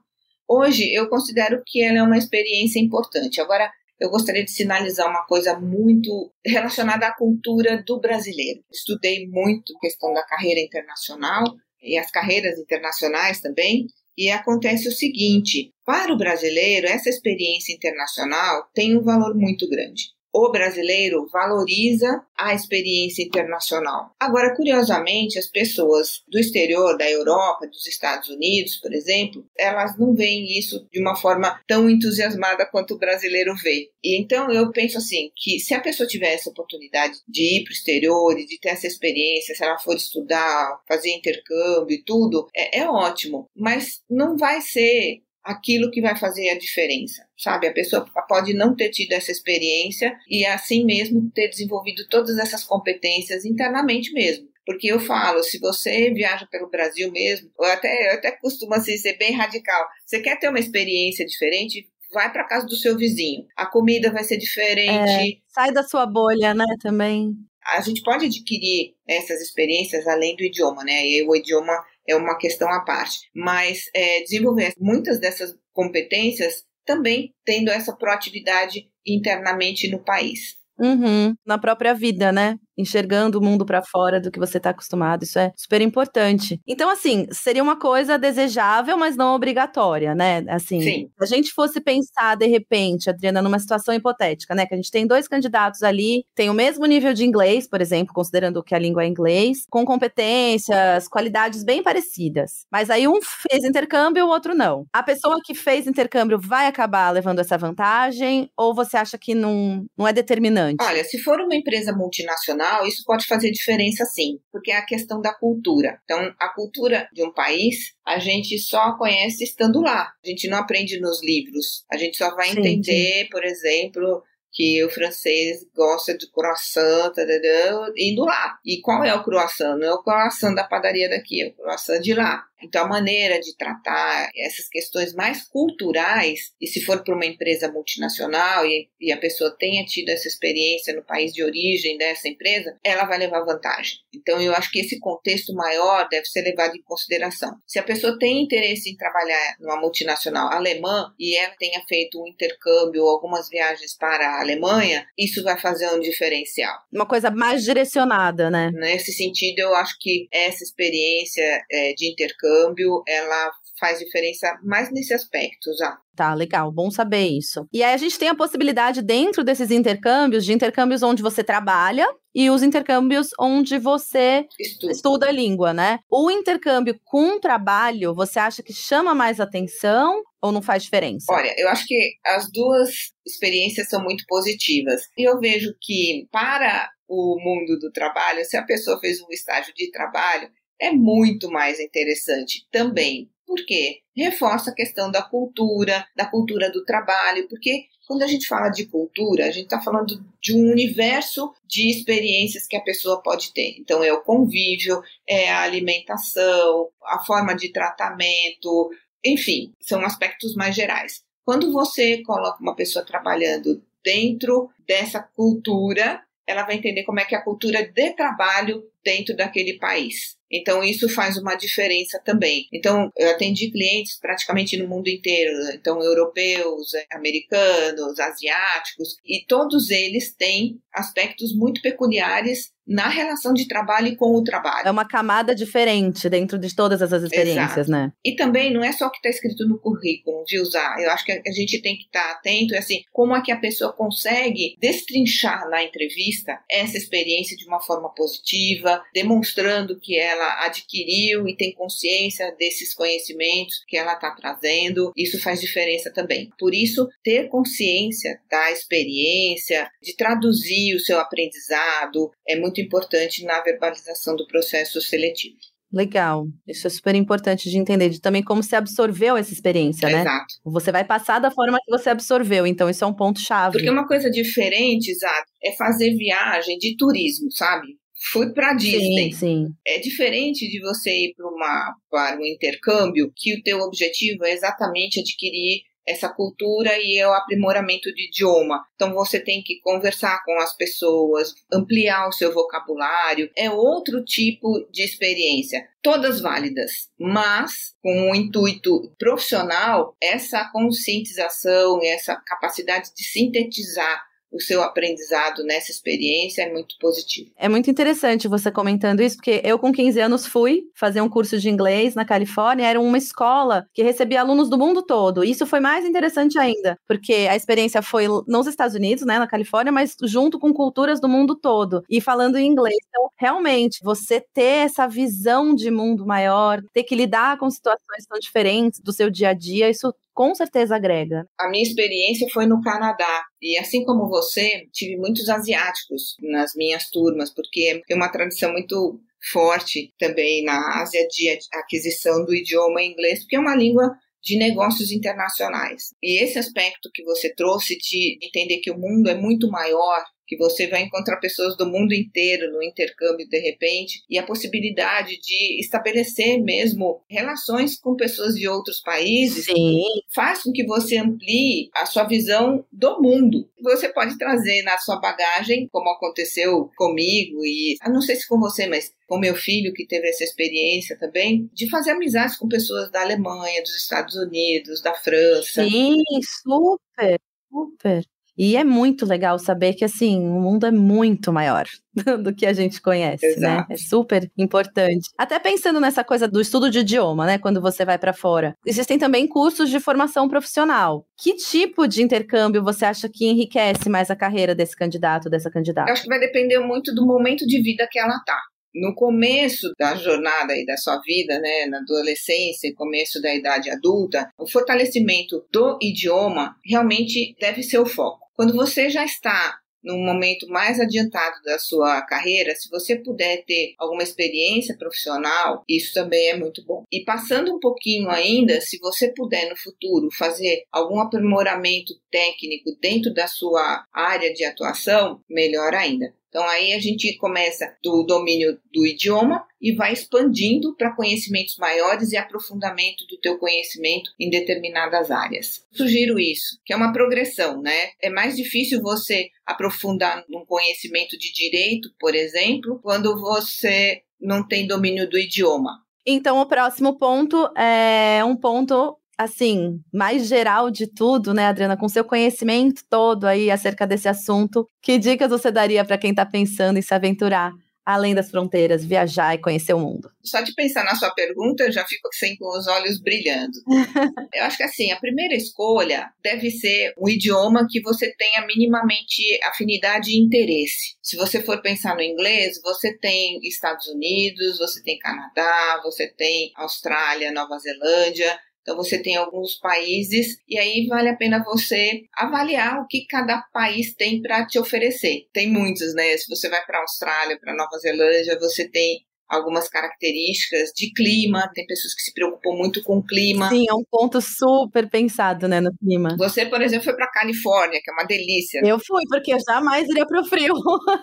Hoje 0.47 0.93
eu 0.93 1.09
considero 1.09 1.61
que 1.65 1.83
ela 1.83 1.99
é 1.99 2.03
uma 2.03 2.17
experiência 2.17 2.79
importante. 2.79 3.41
Agora, 3.41 3.71
eu 3.99 4.09
gostaria 4.09 4.43
de 4.43 4.51
sinalizar 4.51 5.09
uma 5.09 5.25
coisa 5.25 5.59
muito 5.59 6.31
relacionada 6.45 7.07
à 7.07 7.15
cultura 7.15 7.83
do 7.85 7.99
brasileiro. 7.99 8.61
Estudei 8.71 9.27
muito 9.27 9.73
a 9.75 9.79
questão 9.79 10.13
da 10.13 10.23
carreira 10.25 10.59
internacional 10.59 11.43
e 11.81 11.97
as 11.97 12.09
carreiras 12.11 12.57
internacionais 12.57 13.41
também, 13.41 13.87
e 14.17 14.29
acontece 14.29 14.87
o 14.87 14.91
seguinte: 14.91 15.71
para 15.85 16.13
o 16.13 16.17
brasileiro, 16.17 16.87
essa 16.87 17.09
experiência 17.09 17.73
internacional 17.73 18.69
tem 18.73 18.97
um 18.97 19.03
valor 19.03 19.35
muito 19.35 19.67
grande 19.67 20.13
o 20.33 20.51
brasileiro 20.51 21.27
valoriza 21.31 22.25
a 22.35 22.53
experiência 22.55 23.23
internacional. 23.23 24.11
Agora, 24.19 24.55
curiosamente, 24.55 25.37
as 25.37 25.45
pessoas 25.45 26.23
do 26.27 26.39
exterior, 26.39 26.97
da 26.97 27.09
Europa, 27.09 27.67
dos 27.67 27.85
Estados 27.85 28.29
Unidos, 28.29 28.77
por 28.77 28.91
exemplo, 28.91 29.45
elas 29.57 29.97
não 29.97 30.15
veem 30.15 30.57
isso 30.57 30.87
de 30.91 30.99
uma 30.99 31.15
forma 31.15 31.61
tão 31.67 31.87
entusiasmada 31.87 32.65
quanto 32.65 32.95
o 32.95 32.97
brasileiro 32.97 33.53
vê. 33.55 33.91
E 34.03 34.19
então 34.19 34.51
eu 34.51 34.71
penso 34.71 34.97
assim, 34.97 35.31
que 35.35 35.59
se 35.59 35.73
a 35.73 35.79
pessoa 35.79 36.07
tiver 36.07 36.33
essa 36.33 36.49
oportunidade 36.49 37.19
de 37.27 37.59
ir 37.59 37.63
para 37.63 37.71
o 37.71 37.73
exterior 37.73 38.39
e 38.39 38.47
de 38.47 38.59
ter 38.59 38.69
essa 38.69 38.87
experiência, 38.87 39.53
se 39.53 39.63
ela 39.63 39.77
for 39.77 39.95
estudar, 39.95 40.81
fazer 40.87 41.11
intercâmbio 41.11 41.95
e 41.95 42.03
tudo, 42.03 42.47
é, 42.55 42.79
é 42.79 42.89
ótimo. 42.89 43.45
Mas 43.55 44.01
não 44.09 44.35
vai 44.35 44.61
ser 44.61 45.21
aquilo 45.43 45.91
que 45.91 46.01
vai 46.01 46.15
fazer 46.15 46.49
a 46.49 46.57
diferença, 46.57 47.27
sabe? 47.37 47.67
A 47.67 47.73
pessoa 47.73 48.05
pode 48.27 48.53
não 48.53 48.75
ter 48.75 48.89
tido 48.89 49.11
essa 49.11 49.31
experiência 49.31 50.17
e 50.29 50.45
assim 50.45 50.85
mesmo 50.85 51.29
ter 51.31 51.49
desenvolvido 51.49 52.07
todas 52.07 52.37
essas 52.37 52.63
competências 52.63 53.43
internamente 53.43 54.13
mesmo. 54.13 54.47
Porque 54.65 54.87
eu 54.87 54.99
falo, 54.99 55.43
se 55.43 55.59
você 55.59 56.09
viaja 56.11 56.47
pelo 56.49 56.69
Brasil 56.69 57.11
mesmo, 57.11 57.51
eu 57.59 57.65
até, 57.65 58.11
eu 58.11 58.13
até 58.13 58.31
costumo 58.31 58.73
assim, 58.73 58.97
ser 58.97 59.17
bem 59.17 59.33
radical. 59.33 59.85
Você 60.05 60.21
quer 60.21 60.39
ter 60.39 60.47
uma 60.47 60.59
experiência 60.59 61.25
diferente? 61.25 61.85
Vai 62.13 62.31
para 62.31 62.47
casa 62.47 62.65
do 62.65 62.75
seu 62.75 62.95
vizinho. 62.95 63.45
A 63.57 63.65
comida 63.65 64.11
vai 64.11 64.23
ser 64.23 64.37
diferente. 64.37 65.33
É, 65.33 65.37
sai 65.49 65.73
da 65.73 65.83
sua 65.83 66.05
bolha, 66.05 66.53
né, 66.53 66.65
também. 66.79 67.33
A 67.75 67.81
gente 67.81 68.01
pode 68.03 68.25
adquirir 68.25 68.93
essas 69.07 69.41
experiências 69.41 70.07
além 70.07 70.35
do 70.35 70.43
idioma, 70.43 70.83
né? 70.83 71.05
E 71.05 71.27
o 71.27 71.35
idioma 71.35 71.73
é 72.07 72.15
uma 72.15 72.37
questão 72.37 72.69
à 72.69 72.81
parte. 72.81 73.29
Mas 73.35 73.89
é, 73.95 74.21
desenvolver 74.21 74.73
muitas 74.79 75.19
dessas 75.19 75.55
competências 75.71 76.63
também 76.85 77.33
tendo 77.45 77.69
essa 77.69 77.95
proatividade 77.95 78.89
internamente 79.05 79.89
no 79.89 80.03
país. 80.03 80.57
Uhum, 80.77 81.35
na 81.45 81.57
própria 81.57 81.93
vida, 81.93 82.31
né? 82.31 82.57
Enxergando 82.77 83.39
o 83.39 83.43
mundo 83.43 83.65
para 83.65 83.81
fora 83.81 84.19
do 84.19 84.31
que 84.31 84.39
você 84.39 84.57
está 84.57 84.71
acostumado. 84.71 85.23
Isso 85.23 85.39
é 85.39 85.51
super 85.55 85.81
importante. 85.81 86.59
Então, 86.67 86.89
assim, 86.89 87.27
seria 87.31 87.63
uma 87.63 87.79
coisa 87.79 88.17
desejável, 88.17 88.97
mas 88.97 89.15
não 89.15 89.35
obrigatória, 89.35 90.15
né? 90.15 90.43
Assim, 90.49 90.81
Sim. 90.81 91.09
se 91.17 91.23
a 91.23 91.25
gente 91.25 91.51
fosse 91.51 91.79
pensar 91.79 92.35
de 92.35 92.47
repente, 92.47 93.09
Adriana, 93.09 93.41
numa 93.41 93.59
situação 93.59 93.93
hipotética, 93.93 94.55
né? 94.55 94.65
Que 94.65 94.73
a 94.73 94.77
gente 94.77 94.91
tem 94.91 95.05
dois 95.05 95.27
candidatos 95.27 95.83
ali, 95.83 96.25
tem 96.35 96.49
o 96.49 96.53
mesmo 96.53 96.85
nível 96.85 97.13
de 97.13 97.25
inglês, 97.25 97.67
por 97.67 97.81
exemplo, 97.81 98.13
considerando 98.13 98.63
que 98.63 98.75
a 98.75 98.79
língua 98.79 99.03
é 99.03 99.07
inglês, 99.07 99.65
com 99.69 99.85
competências, 99.85 101.07
qualidades 101.07 101.63
bem 101.63 101.83
parecidas. 101.83 102.65
Mas 102.71 102.89
aí 102.89 103.07
um 103.07 103.19
fez 103.21 103.63
intercâmbio, 103.63 104.25
o 104.25 104.29
outro 104.29 104.55
não. 104.55 104.85
A 104.91 105.03
pessoa 105.03 105.37
que 105.43 105.53
fez 105.53 105.87
intercâmbio 105.87 106.39
vai 106.39 106.67
acabar 106.67 107.11
levando 107.11 107.39
essa 107.39 107.57
vantagem 107.57 108.49
ou 108.57 108.73
você 108.73 108.97
acha 108.97 109.17
que 109.17 109.35
não, 109.35 109.85
não 109.97 110.07
é 110.07 110.13
determinante? 110.13 110.83
Olha, 110.83 111.03
se 111.03 111.19
for 111.19 111.39
uma 111.39 111.55
empresa 111.55 111.93
multinacional 111.93 112.62
isso 112.85 113.03
pode 113.05 113.25
fazer 113.25 113.51
diferença 113.51 114.05
sim, 114.05 114.39
porque 114.51 114.71
é 114.71 114.77
a 114.77 114.85
questão 114.85 115.21
da 115.21 115.33
cultura. 115.33 115.99
Então, 116.03 116.33
a 116.39 116.49
cultura 116.49 117.07
de 117.13 117.23
um 117.23 117.31
país, 117.31 117.93
a 118.05 118.19
gente 118.19 118.57
só 118.59 118.97
conhece 118.97 119.43
estando 119.43 119.81
lá. 119.81 120.11
A 120.23 120.27
gente 120.27 120.47
não 120.47 120.57
aprende 120.57 120.99
nos 120.99 121.23
livros. 121.23 121.83
A 121.91 121.97
gente 121.97 122.17
só 122.17 122.35
vai 122.35 122.49
sim, 122.49 122.59
entender, 122.59 123.23
sim. 123.23 123.29
por 123.29 123.43
exemplo, 123.43 124.23
que 124.53 124.83
o 124.83 124.89
francês 124.89 125.65
gosta 125.75 126.15
de 126.15 126.29
croissant, 126.31 127.11
tadadã, 127.13 127.91
indo 127.97 128.23
lá. 128.23 128.59
E 128.63 128.79
qual 128.81 129.03
é 129.03 129.13
o 129.13 129.23
croissant? 129.23 129.77
Não 129.77 129.87
é 129.87 129.93
o 129.93 130.03
croissant 130.03 130.53
da 130.53 130.63
padaria 130.63 131.09
daqui, 131.09 131.41
é 131.41 131.47
o 131.47 131.53
croissant 131.53 131.99
de 131.99 132.13
lá. 132.13 132.45
Então, 132.63 132.85
a 132.85 132.87
maneira 132.87 133.39
de 133.39 133.55
tratar 133.57 134.29
essas 134.35 134.69
questões 134.69 135.13
mais 135.13 135.43
culturais, 135.47 136.51
e 136.61 136.67
se 136.67 136.81
for 136.81 137.03
para 137.03 137.13
uma 137.13 137.25
empresa 137.25 137.71
multinacional 137.71 138.65
e, 138.65 138.89
e, 138.99 139.11
a 139.11 139.17
pessoa 139.17 139.55
tenha 139.57 139.85
tido 139.85 140.09
essa 140.09 140.27
experiência 140.27 140.95
no 140.95 141.03
país 141.03 141.33
de 141.33 141.43
origem 141.43 141.97
dessa 141.97 142.27
empresa, 142.27 142.77
ela 142.83 143.05
vai 143.05 143.17
levar 143.17 143.43
vantagem. 143.43 143.97
Então, 144.13 144.41
eu 144.41 144.53
acho 144.53 144.71
que 144.71 144.79
esse 144.79 144.99
contexto 144.99 145.53
maior 145.53 146.07
deve 146.09 146.25
ser 146.25 146.41
levado 146.41 146.75
em 146.75 146.81
consideração. 146.83 147.51
Se 147.67 147.79
a 147.79 147.83
pessoa 147.83 148.17
tem 148.17 148.41
interesse 148.41 148.89
em 148.89 148.95
trabalhar 148.95 149.55
numa 149.59 149.79
multinacional 149.79 150.51
alemã 150.51 151.13
e 151.19 151.35
ela 151.35 151.53
tenha 151.59 151.81
feito 151.87 152.21
um 152.21 152.27
intercâmbio 152.27 153.03
ou 153.03 153.09
algumas 153.09 153.49
viagens 153.49 153.95
para 153.97 154.25
a 154.25 154.41
Alemanha, 154.41 155.05
isso 155.17 155.43
vai 155.43 155.59
fazer 155.59 155.89
um 155.89 155.99
diferencial. 155.99 156.73
Uma 156.91 157.05
coisa 157.05 157.29
mais 157.29 157.63
direcionada, 157.63 158.49
né? 158.49 158.71
Nesse 158.73 159.11
sentido, 159.11 159.59
eu 159.59 159.75
acho 159.75 159.97
que 159.99 160.27
essa 160.31 160.63
experiência 160.63 161.63
é, 161.71 161.93
de 161.93 162.11
intercâmbio 162.11 162.52
câmbio, 162.53 163.03
ela 163.07 163.51
faz 163.79 163.99
diferença 163.99 164.59
mais 164.63 164.91
nesse 164.91 165.13
aspecto 165.13 165.75
já. 165.77 165.97
Tá, 166.15 166.33
legal, 166.33 166.71
bom 166.71 166.91
saber 166.91 167.27
isso. 167.27 167.67
E 167.73 167.83
aí 167.83 167.93
a 167.93 167.97
gente 167.97 168.19
tem 168.19 168.29
a 168.29 168.35
possibilidade 168.35 169.01
dentro 169.01 169.43
desses 169.43 169.71
intercâmbios, 169.71 170.45
de 170.45 170.53
intercâmbios 170.53 171.01
onde 171.01 171.23
você 171.23 171.43
trabalha 171.43 172.05
e 172.35 172.49
os 172.49 172.61
intercâmbios 172.61 173.29
onde 173.39 173.79
você 173.79 174.47
estuda, 174.59 174.91
estuda 174.91 175.27
a 175.27 175.31
língua, 175.31 175.73
né? 175.73 175.99
O 176.09 176.29
intercâmbio 176.29 176.99
com 177.03 177.39
trabalho, 177.39 178.13
você 178.13 178.39
acha 178.39 178.61
que 178.61 178.73
chama 178.73 179.15
mais 179.15 179.39
atenção 179.39 180.21
ou 180.41 180.51
não 180.51 180.61
faz 180.61 180.83
diferença? 180.83 181.25
Olha, 181.29 181.53
eu 181.57 181.67
acho 181.67 181.85
que 181.87 182.13
as 182.25 182.51
duas 182.51 182.91
experiências 183.25 183.89
são 183.89 184.03
muito 184.03 184.23
positivas. 184.27 185.01
E 185.17 185.27
eu 185.27 185.39
vejo 185.39 185.73
que 185.81 186.27
para 186.31 186.89
o 187.07 187.37
mundo 187.39 187.77
do 187.79 187.91
trabalho, 187.91 188.45
se 188.45 188.55
a 188.55 188.63
pessoa 188.63 188.99
fez 188.99 189.19
um 189.21 189.31
estágio 189.31 189.73
de 189.75 189.91
trabalho, 189.91 190.49
é 190.79 190.91
muito 190.91 191.49
mais 191.49 191.79
interessante 191.79 192.67
também. 192.71 193.29
Por 193.45 193.65
quê? 193.65 193.99
Reforça 194.15 194.71
a 194.71 194.73
questão 194.73 195.11
da 195.11 195.21
cultura, 195.21 196.07
da 196.15 196.25
cultura 196.25 196.71
do 196.71 196.83
trabalho, 196.85 197.47
porque 197.47 197.87
quando 198.07 198.23
a 198.23 198.27
gente 198.27 198.47
fala 198.47 198.69
de 198.69 198.85
cultura, 198.85 199.45
a 199.45 199.51
gente 199.51 199.65
está 199.65 199.81
falando 199.81 200.23
de 200.41 200.55
um 200.55 200.71
universo 200.71 201.53
de 201.65 201.89
experiências 201.89 202.67
que 202.67 202.75
a 202.75 202.81
pessoa 202.81 203.21
pode 203.21 203.53
ter. 203.53 203.75
Então, 203.79 204.03
é 204.03 204.11
o 204.11 204.23
convívio, 204.23 205.01
é 205.27 205.49
a 205.49 205.61
alimentação, 205.61 206.89
a 207.03 207.23
forma 207.23 207.53
de 207.53 207.71
tratamento, 207.71 208.89
enfim, 209.23 209.73
são 209.79 210.03
aspectos 210.03 210.55
mais 210.55 210.75
gerais. 210.75 211.23
Quando 211.45 211.71
você 211.71 212.21
coloca 212.23 212.61
uma 212.61 212.75
pessoa 212.75 213.05
trabalhando 213.05 213.81
dentro 214.03 214.69
dessa 214.85 215.21
cultura, 215.21 216.21
ela 216.45 216.63
vai 216.63 216.75
entender 216.75 217.03
como 217.03 217.19
é 217.19 217.25
que 217.25 217.35
é 217.35 217.37
a 217.37 217.43
cultura 217.43 217.85
de 217.85 218.11
trabalho 218.11 218.83
dentro 219.03 219.35
daquele 219.35 219.77
país. 219.77 220.37
Então, 220.53 220.83
isso 220.83 221.09
faz 221.09 221.35
uma 221.37 221.55
diferença 221.55 222.21
também. 222.23 222.67
Então, 222.71 223.11
eu 223.17 223.31
atendi 223.31 223.71
clientes 223.71 224.19
praticamente 224.19 224.77
no 224.77 224.87
mundo 224.87 225.07
inteiro, 225.07 225.51
então, 225.73 225.99
europeus, 225.99 226.91
americanos, 227.11 228.19
asiáticos, 228.19 229.17
e 229.25 229.43
todos 229.47 229.89
eles 229.89 230.31
têm 230.35 230.79
aspectos 230.93 231.55
muito 231.55 231.81
peculiares 231.81 232.71
na 232.85 233.07
relação 233.07 233.53
de 233.53 233.67
trabalho 233.67 234.15
com 234.17 234.35
o 234.35 234.43
trabalho. 234.43 234.87
É 234.87 234.91
uma 234.91 235.07
camada 235.07 235.55
diferente 235.55 236.29
dentro 236.29 236.59
de 236.59 236.75
todas 236.75 237.01
essas 237.01 237.23
experiências, 237.23 237.87
Exato. 237.87 237.91
né? 237.91 238.11
E 238.23 238.35
também 238.35 238.73
não 238.73 238.83
é 238.83 238.91
só 238.91 239.07
o 239.07 239.09
que 239.11 239.17
está 239.17 239.29
escrito 239.29 239.65
no 239.67 239.79
currículo 239.79 240.43
de 240.45 240.59
usar. 240.59 240.97
Eu 240.99 241.09
acho 241.11 241.23
que 241.25 241.31
a 241.31 241.51
gente 241.51 241.81
tem 241.81 241.95
que 241.95 242.03
estar 242.03 242.21
tá 242.21 242.31
atento, 242.33 242.75
assim, 242.75 243.03
como 243.11 243.35
é 243.35 243.41
que 243.41 243.51
a 243.51 243.59
pessoa 243.59 243.93
consegue 243.93 244.75
destrinchar 244.79 245.69
na 245.69 245.83
entrevista 245.83 246.59
essa 246.69 246.97
experiência 246.97 247.55
de 247.55 247.65
uma 247.65 247.81
forma 247.81 248.13
positiva, 248.13 249.01
demonstrando 249.13 249.97
que 249.99 250.19
ela 250.19 250.42
adquiriu 250.65 251.47
e 251.47 251.55
tem 251.55 251.73
consciência 251.73 252.55
desses 252.57 252.93
conhecimentos 252.93 253.83
que 253.87 253.97
ela 253.97 254.13
está 254.13 254.31
trazendo. 254.31 255.11
Isso 255.15 255.39
faz 255.41 255.59
diferença 255.61 256.11
também. 256.11 256.49
Por 256.59 256.73
isso, 256.73 257.07
ter 257.23 257.49
consciência 257.49 258.39
da 258.49 258.71
experiência, 258.71 259.89
de 260.01 260.15
traduzir 260.15 260.95
o 260.95 260.99
seu 260.99 261.19
aprendizado, 261.19 262.31
é 262.47 262.55
muito 262.55 262.81
importante 262.81 263.43
na 263.43 263.61
verbalização 263.61 264.35
do 264.35 264.47
processo 264.47 265.01
seletivo. 265.01 265.57
Legal. 265.93 266.47
Isso 266.67 266.87
é 266.87 266.89
super 266.89 267.13
importante 267.13 267.69
de 267.69 267.77
entender, 267.77 268.09
de 268.09 268.19
também 268.19 268.41
como 268.41 268.63
você 268.63 268.75
absorveu 268.75 269.37
essa 269.37 269.53
experiência, 269.53 270.09
né? 270.09 270.21
Exato. 270.21 270.55
Você 270.65 270.91
vai 270.91 271.03
passar 271.03 271.37
da 271.37 271.51
forma 271.51 271.77
que 271.85 271.91
você 271.91 272.09
absorveu, 272.09 272.65
então 272.65 272.89
isso 272.89 273.03
é 273.03 273.07
um 273.07 273.13
ponto 273.13 273.39
chave. 273.39 273.73
Porque 273.73 273.91
uma 273.91 274.07
coisa 274.07 274.31
diferente, 274.31 275.11
exato, 275.11 275.51
é 275.63 275.71
fazer 275.73 276.15
viagem 276.15 276.79
de 276.79 276.97
turismo, 276.97 277.51
sabe? 277.51 277.89
Fui 278.31 278.53
para 278.53 278.73
Disney. 278.73 279.33
Sim, 279.33 279.37
sim. 279.37 279.67
É 279.85 279.99
diferente 279.99 280.69
de 280.69 280.79
você 280.79 281.09
ir 281.09 281.33
para 281.35 281.47
uma 281.47 281.95
para 282.09 282.39
um 282.39 282.45
intercâmbio 282.45 283.31
que 283.35 283.53
o 283.53 283.63
teu 283.63 283.79
objetivo 283.79 284.45
é 284.45 284.51
exatamente 284.51 285.19
adquirir 285.19 285.81
essa 286.05 286.29
cultura 286.29 286.97
e 286.99 287.17
é 287.17 287.27
o 287.27 287.33
aprimoramento 287.33 288.13
de 288.13 288.27
idioma. 288.27 288.83
Então 288.95 289.13
você 289.13 289.39
tem 289.39 289.63
que 289.63 289.79
conversar 289.81 290.43
com 290.43 290.59
as 290.59 290.75
pessoas, 290.75 291.53
ampliar 291.71 292.27
o 292.27 292.31
seu 292.31 292.53
vocabulário, 292.53 293.49
é 293.57 293.69
outro 293.69 294.23
tipo 294.23 294.85
de 294.91 295.03
experiência. 295.03 295.87
Todas 296.01 296.41
válidas, 296.41 297.09
mas 297.17 297.93
com 298.01 298.29
um 298.29 298.35
intuito 298.35 299.13
profissional, 299.17 300.15
essa 300.21 300.69
conscientização, 300.71 301.99
essa 302.03 302.35
capacidade 302.35 303.09
de 303.15 303.23
sintetizar 303.23 304.21
o 304.53 304.61
seu 304.61 304.83
aprendizado 304.83 305.63
nessa 305.63 305.91
experiência 305.91 306.61
é 306.61 306.71
muito 306.71 306.95
positivo. 306.99 307.51
É 307.57 307.67
muito 307.67 307.89
interessante 307.89 308.47
você 308.47 308.71
comentando 308.71 309.21
isso, 309.21 309.37
porque 309.37 309.61
eu 309.63 309.79
com 309.79 309.91
15 309.91 310.19
anos 310.19 310.45
fui 310.45 310.83
fazer 310.93 311.21
um 311.21 311.29
curso 311.29 311.57
de 311.57 311.69
inglês 311.69 312.13
na 312.13 312.23
Califórnia, 312.23 312.87
era 312.87 312.99
uma 312.99 313.17
escola 313.17 313.87
que 313.93 314.03
recebia 314.03 314.41
alunos 314.41 314.69
do 314.69 314.77
mundo 314.77 315.01
todo. 315.01 315.43
Isso 315.43 315.65
foi 315.65 315.79
mais 315.79 316.05
interessante 316.05 316.59
ainda, 316.59 316.97
porque 317.07 317.33
a 317.49 317.55
experiência 317.55 318.01
foi 318.01 318.27
nos 318.47 318.67
Estados 318.67 318.95
Unidos, 318.95 319.25
né, 319.25 319.39
na 319.39 319.47
Califórnia, 319.47 319.91
mas 319.91 320.15
junto 320.23 320.59
com 320.59 320.71
culturas 320.71 321.19
do 321.19 321.27
mundo 321.27 321.55
todo 321.55 322.03
e 322.09 322.21
falando 322.21 322.57
em 322.57 322.67
inglês. 322.67 322.97
Então, 323.09 323.29
realmente, 323.39 323.99
você 324.03 324.39
ter 324.53 324.85
essa 324.85 325.07
visão 325.07 325.73
de 325.73 325.89
mundo 325.89 326.25
maior, 326.25 326.81
ter 326.93 327.03
que 327.03 327.15
lidar 327.15 327.57
com 327.57 327.69
situações 327.69 328.25
tão 328.27 328.39
diferentes 328.39 328.99
do 328.99 329.11
seu 329.11 329.29
dia 329.29 329.49
a 329.49 329.53
dia, 329.53 329.89
isso 329.89 330.13
com 330.33 330.53
certeza 330.55 330.95
agrega. 330.95 331.45
A 331.59 331.69
minha 331.69 331.83
experiência 331.83 332.47
foi 332.51 332.65
no 332.65 332.81
Canadá. 332.81 333.43
E 333.61 333.77
assim 333.77 334.03
como 334.03 334.27
você, 334.27 334.87
tive 334.91 335.17
muitos 335.17 335.47
asiáticos 335.49 336.35
nas 336.41 336.73
minhas 336.75 337.09
turmas, 337.09 337.53
porque 337.53 338.01
tem 338.07 338.17
uma 338.17 338.31
tradição 338.31 338.71
muito 338.71 339.19
forte 339.51 340.13
também 340.17 340.63
na 340.63 341.01
Ásia 341.01 341.27
de 341.27 341.57
aquisição 341.73 342.45
do 342.45 342.55
idioma 342.55 343.01
inglês, 343.01 343.39
porque 343.39 343.55
é 343.55 343.59
uma 343.59 343.75
língua 343.75 344.11
de 344.41 344.57
negócios 344.57 345.11
internacionais. 345.11 346.13
E 346.21 346.43
esse 346.43 346.59
aspecto 346.59 347.09
que 347.13 347.23
você 347.23 347.53
trouxe 347.53 347.97
de 347.97 348.37
entender 348.41 348.79
que 348.79 348.91
o 348.91 348.97
mundo 348.97 349.29
é 349.29 349.35
muito 349.35 349.69
maior 349.69 350.23
que 350.53 350.57
você 350.57 350.87
vai 350.87 351.01
encontrar 351.01 351.37
pessoas 351.37 351.75
do 351.75 351.85
mundo 351.85 352.13
inteiro 352.13 352.71
no 352.71 352.83
intercâmbio 352.83 353.47
de 353.47 353.59
repente, 353.59 354.23
e 354.29 354.37
a 354.37 354.43
possibilidade 354.43 355.39
de 355.39 355.79
estabelecer 355.79 356.61
mesmo 356.61 357.21
relações 357.29 357.99
com 357.99 358.15
pessoas 358.15 358.55
de 358.55 358.67
outros 358.67 359.01
países 359.01 359.65
Sim. 359.65 360.03
faz 360.33 360.63
com 360.63 360.71
que 360.71 360.85
você 360.85 361.17
amplie 361.17 361.89
a 361.95 362.05
sua 362.05 362.23
visão 362.23 362.85
do 362.91 363.21
mundo. 363.21 363.69
Você 363.81 364.09
pode 364.09 364.37
trazer 364.37 364.83
na 364.83 364.97
sua 364.97 365.19
bagagem, 365.19 365.87
como 365.91 366.09
aconteceu 366.09 366.89
comigo 366.95 367.65
e 367.65 367.95
eu 368.05 368.11
não 368.11 368.21
sei 368.21 368.35
se 368.35 368.47
com 368.47 368.59
você, 368.59 368.87
mas 368.87 369.11
com 369.27 369.39
meu 369.39 369.55
filho 369.55 369.93
que 369.93 370.05
teve 370.05 370.27
essa 370.29 370.43
experiência 370.43 371.17
também, 371.17 371.69
de 371.73 371.89
fazer 371.89 372.11
amizades 372.11 372.57
com 372.57 372.67
pessoas 372.67 373.09
da 373.11 373.21
Alemanha, 373.21 373.81
dos 373.81 373.95
Estados 373.95 374.35
Unidos, 374.35 375.01
da 375.01 375.13
França. 375.13 375.83
Sim, 375.83 376.21
super, 376.61 377.39
super. 377.69 378.32
E 378.57 378.77
é 378.77 378.83
muito 378.83 379.25
legal 379.25 379.57
saber 379.57 379.93
que, 379.93 380.05
assim, 380.05 380.39
o 380.39 380.59
mundo 380.59 380.85
é 380.85 380.91
muito 380.91 381.51
maior 381.51 381.85
do 382.43 382.53
que 382.53 382.65
a 382.65 382.73
gente 382.73 383.01
conhece, 383.01 383.45
né? 383.45 383.51
Exato. 383.51 383.89
né? 383.89 383.95
É 383.95 383.97
super 383.97 384.51
importante. 384.57 385.29
Até 385.37 385.57
pensando 385.59 385.99
nessa 385.99 386.23
coisa 386.23 386.47
do 386.47 386.61
estudo 386.61 386.89
de 386.89 386.99
idioma, 386.99 387.45
né? 387.45 387.57
Quando 387.57 387.81
você 387.81 388.05
vai 388.05 388.17
para 388.17 388.33
fora. 388.33 388.75
Existem 388.85 389.17
também 389.17 389.47
cursos 389.47 389.89
de 389.89 389.99
formação 389.99 390.47
profissional. 390.47 391.25
Que 391.37 391.55
tipo 391.55 392.07
de 392.07 392.21
intercâmbio 392.21 392.83
você 392.83 393.05
acha 393.05 393.27
que 393.27 393.45
enriquece 393.47 394.09
mais 394.09 394.29
a 394.29 394.35
carreira 394.35 394.75
desse 394.75 394.95
candidato, 394.95 395.49
dessa 395.49 395.71
candidata? 395.71 396.09
Eu 396.09 396.13
acho 396.13 396.23
que 396.23 396.29
vai 396.29 396.39
depender 396.39 396.79
muito 396.79 397.13
do 397.13 397.25
momento 397.25 397.65
de 397.65 397.81
vida 397.81 398.07
que 398.09 398.19
ela 398.19 398.39
tá 398.45 398.59
no 398.93 399.15
começo 399.15 399.91
da 399.97 400.15
jornada 400.15 400.77
e 400.77 400.85
da 400.85 400.95
sua 400.97 401.19
vida, 401.21 401.59
né, 401.59 401.87
na 401.87 401.99
adolescência 401.99 402.87
e 402.87 402.93
começo 402.93 403.41
da 403.41 403.53
idade 403.53 403.89
adulta, 403.89 404.49
o 404.57 404.67
fortalecimento 404.69 405.65
do 405.71 405.97
idioma 406.01 406.75
realmente 406.85 407.55
deve 407.59 407.81
ser 407.81 407.97
o 407.97 408.05
foco. 408.05 408.42
Quando 408.55 408.73
você 408.73 409.09
já 409.09 409.25
está 409.25 409.77
num 410.03 410.23
momento 410.23 410.67
mais 410.67 410.99
adiantado 410.99 411.55
da 411.63 411.79
sua 411.79 412.21
carreira, 412.23 412.75
se 412.75 412.89
você 412.89 413.15
puder 413.15 413.63
ter 413.65 413.93
alguma 413.97 414.21
experiência 414.21 414.97
profissional, 414.97 415.83
isso 415.87 416.13
também 416.13 416.49
é 416.49 416.57
muito 416.57 416.83
bom. 416.85 417.03
E 417.11 417.23
passando 417.23 417.73
um 417.73 417.79
pouquinho 417.79 418.29
ainda, 418.29 418.81
se 418.81 418.99
você 418.99 419.33
puder 419.33 419.69
no 419.69 419.77
futuro 419.77 420.27
fazer 420.37 420.83
algum 420.91 421.19
aprimoramento 421.19 422.13
técnico 422.29 422.91
dentro 423.01 423.33
da 423.33 423.47
sua 423.47 424.05
área 424.11 424.53
de 424.53 424.65
atuação, 424.65 425.39
melhor 425.49 425.95
ainda. 425.95 426.33
Então 426.53 426.69
aí 426.69 426.93
a 426.93 426.99
gente 426.99 427.35
começa 427.37 427.97
do 428.03 428.21
domínio 428.21 428.79
do 428.93 429.07
idioma 429.07 429.65
e 429.81 429.91
vai 429.95 430.13
expandindo 430.13 430.95
para 430.95 431.15
conhecimentos 431.15 431.77
maiores 431.77 432.31
e 432.31 432.37
aprofundamento 432.37 433.25
do 433.27 433.39
teu 433.39 433.57
conhecimento 433.57 434.29
em 434.39 434.51
determinadas 434.51 435.31
áreas. 435.31 435.83
Sugiro 435.91 436.37
isso, 436.37 436.79
que 436.85 436.93
é 436.93 436.95
uma 436.95 437.11
progressão, 437.11 437.81
né? 437.81 438.11
É 438.21 438.29
mais 438.29 438.55
difícil 438.55 439.01
você 439.01 439.49
aprofundar 439.65 440.45
num 440.47 440.63
conhecimento 440.63 441.35
de 441.39 441.51
direito, 441.51 442.13
por 442.19 442.35
exemplo, 442.35 442.99
quando 443.01 443.35
você 443.41 444.21
não 444.39 444.67
tem 444.67 444.85
domínio 444.85 445.27
do 445.27 445.39
idioma. 445.39 446.03
Então, 446.23 446.61
o 446.61 446.67
próximo 446.67 447.17
ponto 447.17 447.67
é 447.75 448.45
um 448.45 448.55
ponto 448.55 449.17
assim, 449.37 449.99
mais 450.13 450.47
geral 450.47 450.89
de 450.89 451.07
tudo, 451.07 451.53
né, 451.53 451.65
Adriana, 451.65 451.97
com 451.97 452.07
seu 452.07 452.23
conhecimento 452.23 453.03
todo 453.09 453.45
aí 453.45 453.71
acerca 453.71 454.05
desse 454.05 454.27
assunto, 454.27 454.87
que 455.01 455.17
dicas 455.17 455.49
você 455.49 455.71
daria 455.71 456.05
para 456.05 456.17
quem 456.17 456.31
está 456.31 456.45
pensando 456.45 456.97
em 456.97 457.01
se 457.01 457.13
aventurar 457.13 457.71
além 458.05 458.35
das 458.35 458.49
fronteiras, 458.51 459.05
viajar 459.05 459.55
e 459.55 459.61
conhecer 459.61 459.93
o 459.93 459.99
mundo? 459.99 460.29
Só 460.43 460.61
de 460.61 460.73
pensar 460.73 461.03
na 461.03 461.15
sua 461.15 461.31
pergunta, 461.31 461.83
eu 461.83 461.91
já 461.91 462.05
fico 462.05 462.27
assim 462.27 462.55
com 462.57 462.77
os 462.77 462.87
olhos 462.87 463.21
brilhando. 463.21 463.77
eu 464.53 464.63
acho 464.65 464.77
que 464.77 464.83
assim, 464.83 465.11
a 465.11 465.19
primeira 465.19 465.55
escolha 465.55 466.29
deve 466.43 466.69
ser 466.69 467.13
um 467.17 467.29
idioma 467.29 467.87
que 467.89 468.01
você 468.01 468.33
tenha 468.35 468.65
minimamente 468.67 469.43
afinidade 469.63 470.31
e 470.31 470.39
interesse. 470.39 471.15
Se 471.21 471.37
você 471.37 471.61
for 471.61 471.81
pensar 471.81 472.15
no 472.15 472.21
inglês, 472.21 472.79
você 472.83 473.17
tem 473.17 473.59
Estados 473.63 474.07
Unidos, 474.07 474.79
você 474.79 475.01
tem 475.01 475.17
Canadá, 475.17 476.01
você 476.03 476.27
tem 476.27 476.71
Austrália, 476.75 477.51
Nova 477.51 477.77
Zelândia, 477.79 478.59
então 478.83 478.97
você 478.97 479.17
tem 479.17 479.35
alguns 479.37 479.75
países 479.79 480.57
e 480.67 480.77
aí 480.77 481.07
vale 481.07 481.29
a 481.29 481.35
pena 481.35 481.63
você 481.63 482.23
avaliar 482.35 482.99
o 483.01 483.07
que 483.07 483.25
cada 483.25 483.61
país 483.73 484.13
tem 484.13 484.41
para 484.41 484.67
te 484.67 484.77
oferecer. 484.77 485.47
Tem 485.53 485.71
muitos, 485.71 486.13
né? 486.13 486.37
Se 486.37 486.47
você 486.49 486.69
vai 486.69 486.85
para 486.85 486.99
a 486.99 487.01
Austrália, 487.01 487.57
para 487.59 487.75
Nova 487.75 487.97
Zelândia, 487.97 488.59
você 488.59 488.87
tem 488.87 489.25
algumas 489.47 489.87
características 489.87 490.91
de 490.95 491.13
clima, 491.13 491.69
tem 491.73 491.85
pessoas 491.85 492.13
que 492.13 492.21
se 492.21 492.33
preocupam 492.33 492.75
muito 492.75 493.03
com 493.03 493.17
o 493.17 493.23
clima. 493.23 493.69
Sim, 493.69 493.85
é 493.89 493.93
um 493.93 494.03
ponto 494.09 494.41
super 494.41 495.09
pensado, 495.09 495.67
né, 495.67 495.79
no 495.79 495.91
clima. 495.97 496.35
Você, 496.37 496.65
por 496.65 496.81
exemplo, 496.81 497.05
foi 497.05 497.15
para 497.15 497.31
Califórnia, 497.31 497.99
que 498.03 498.09
é 498.09 498.13
uma 498.13 498.25
delícia. 498.25 498.81
Eu 498.83 498.99
fui, 498.99 499.23
porque 499.29 499.53
eu 499.53 499.59
jamais 499.67 500.07
iria 500.09 500.25
para 500.25 500.41
o 500.41 500.45
frio. 500.45 500.73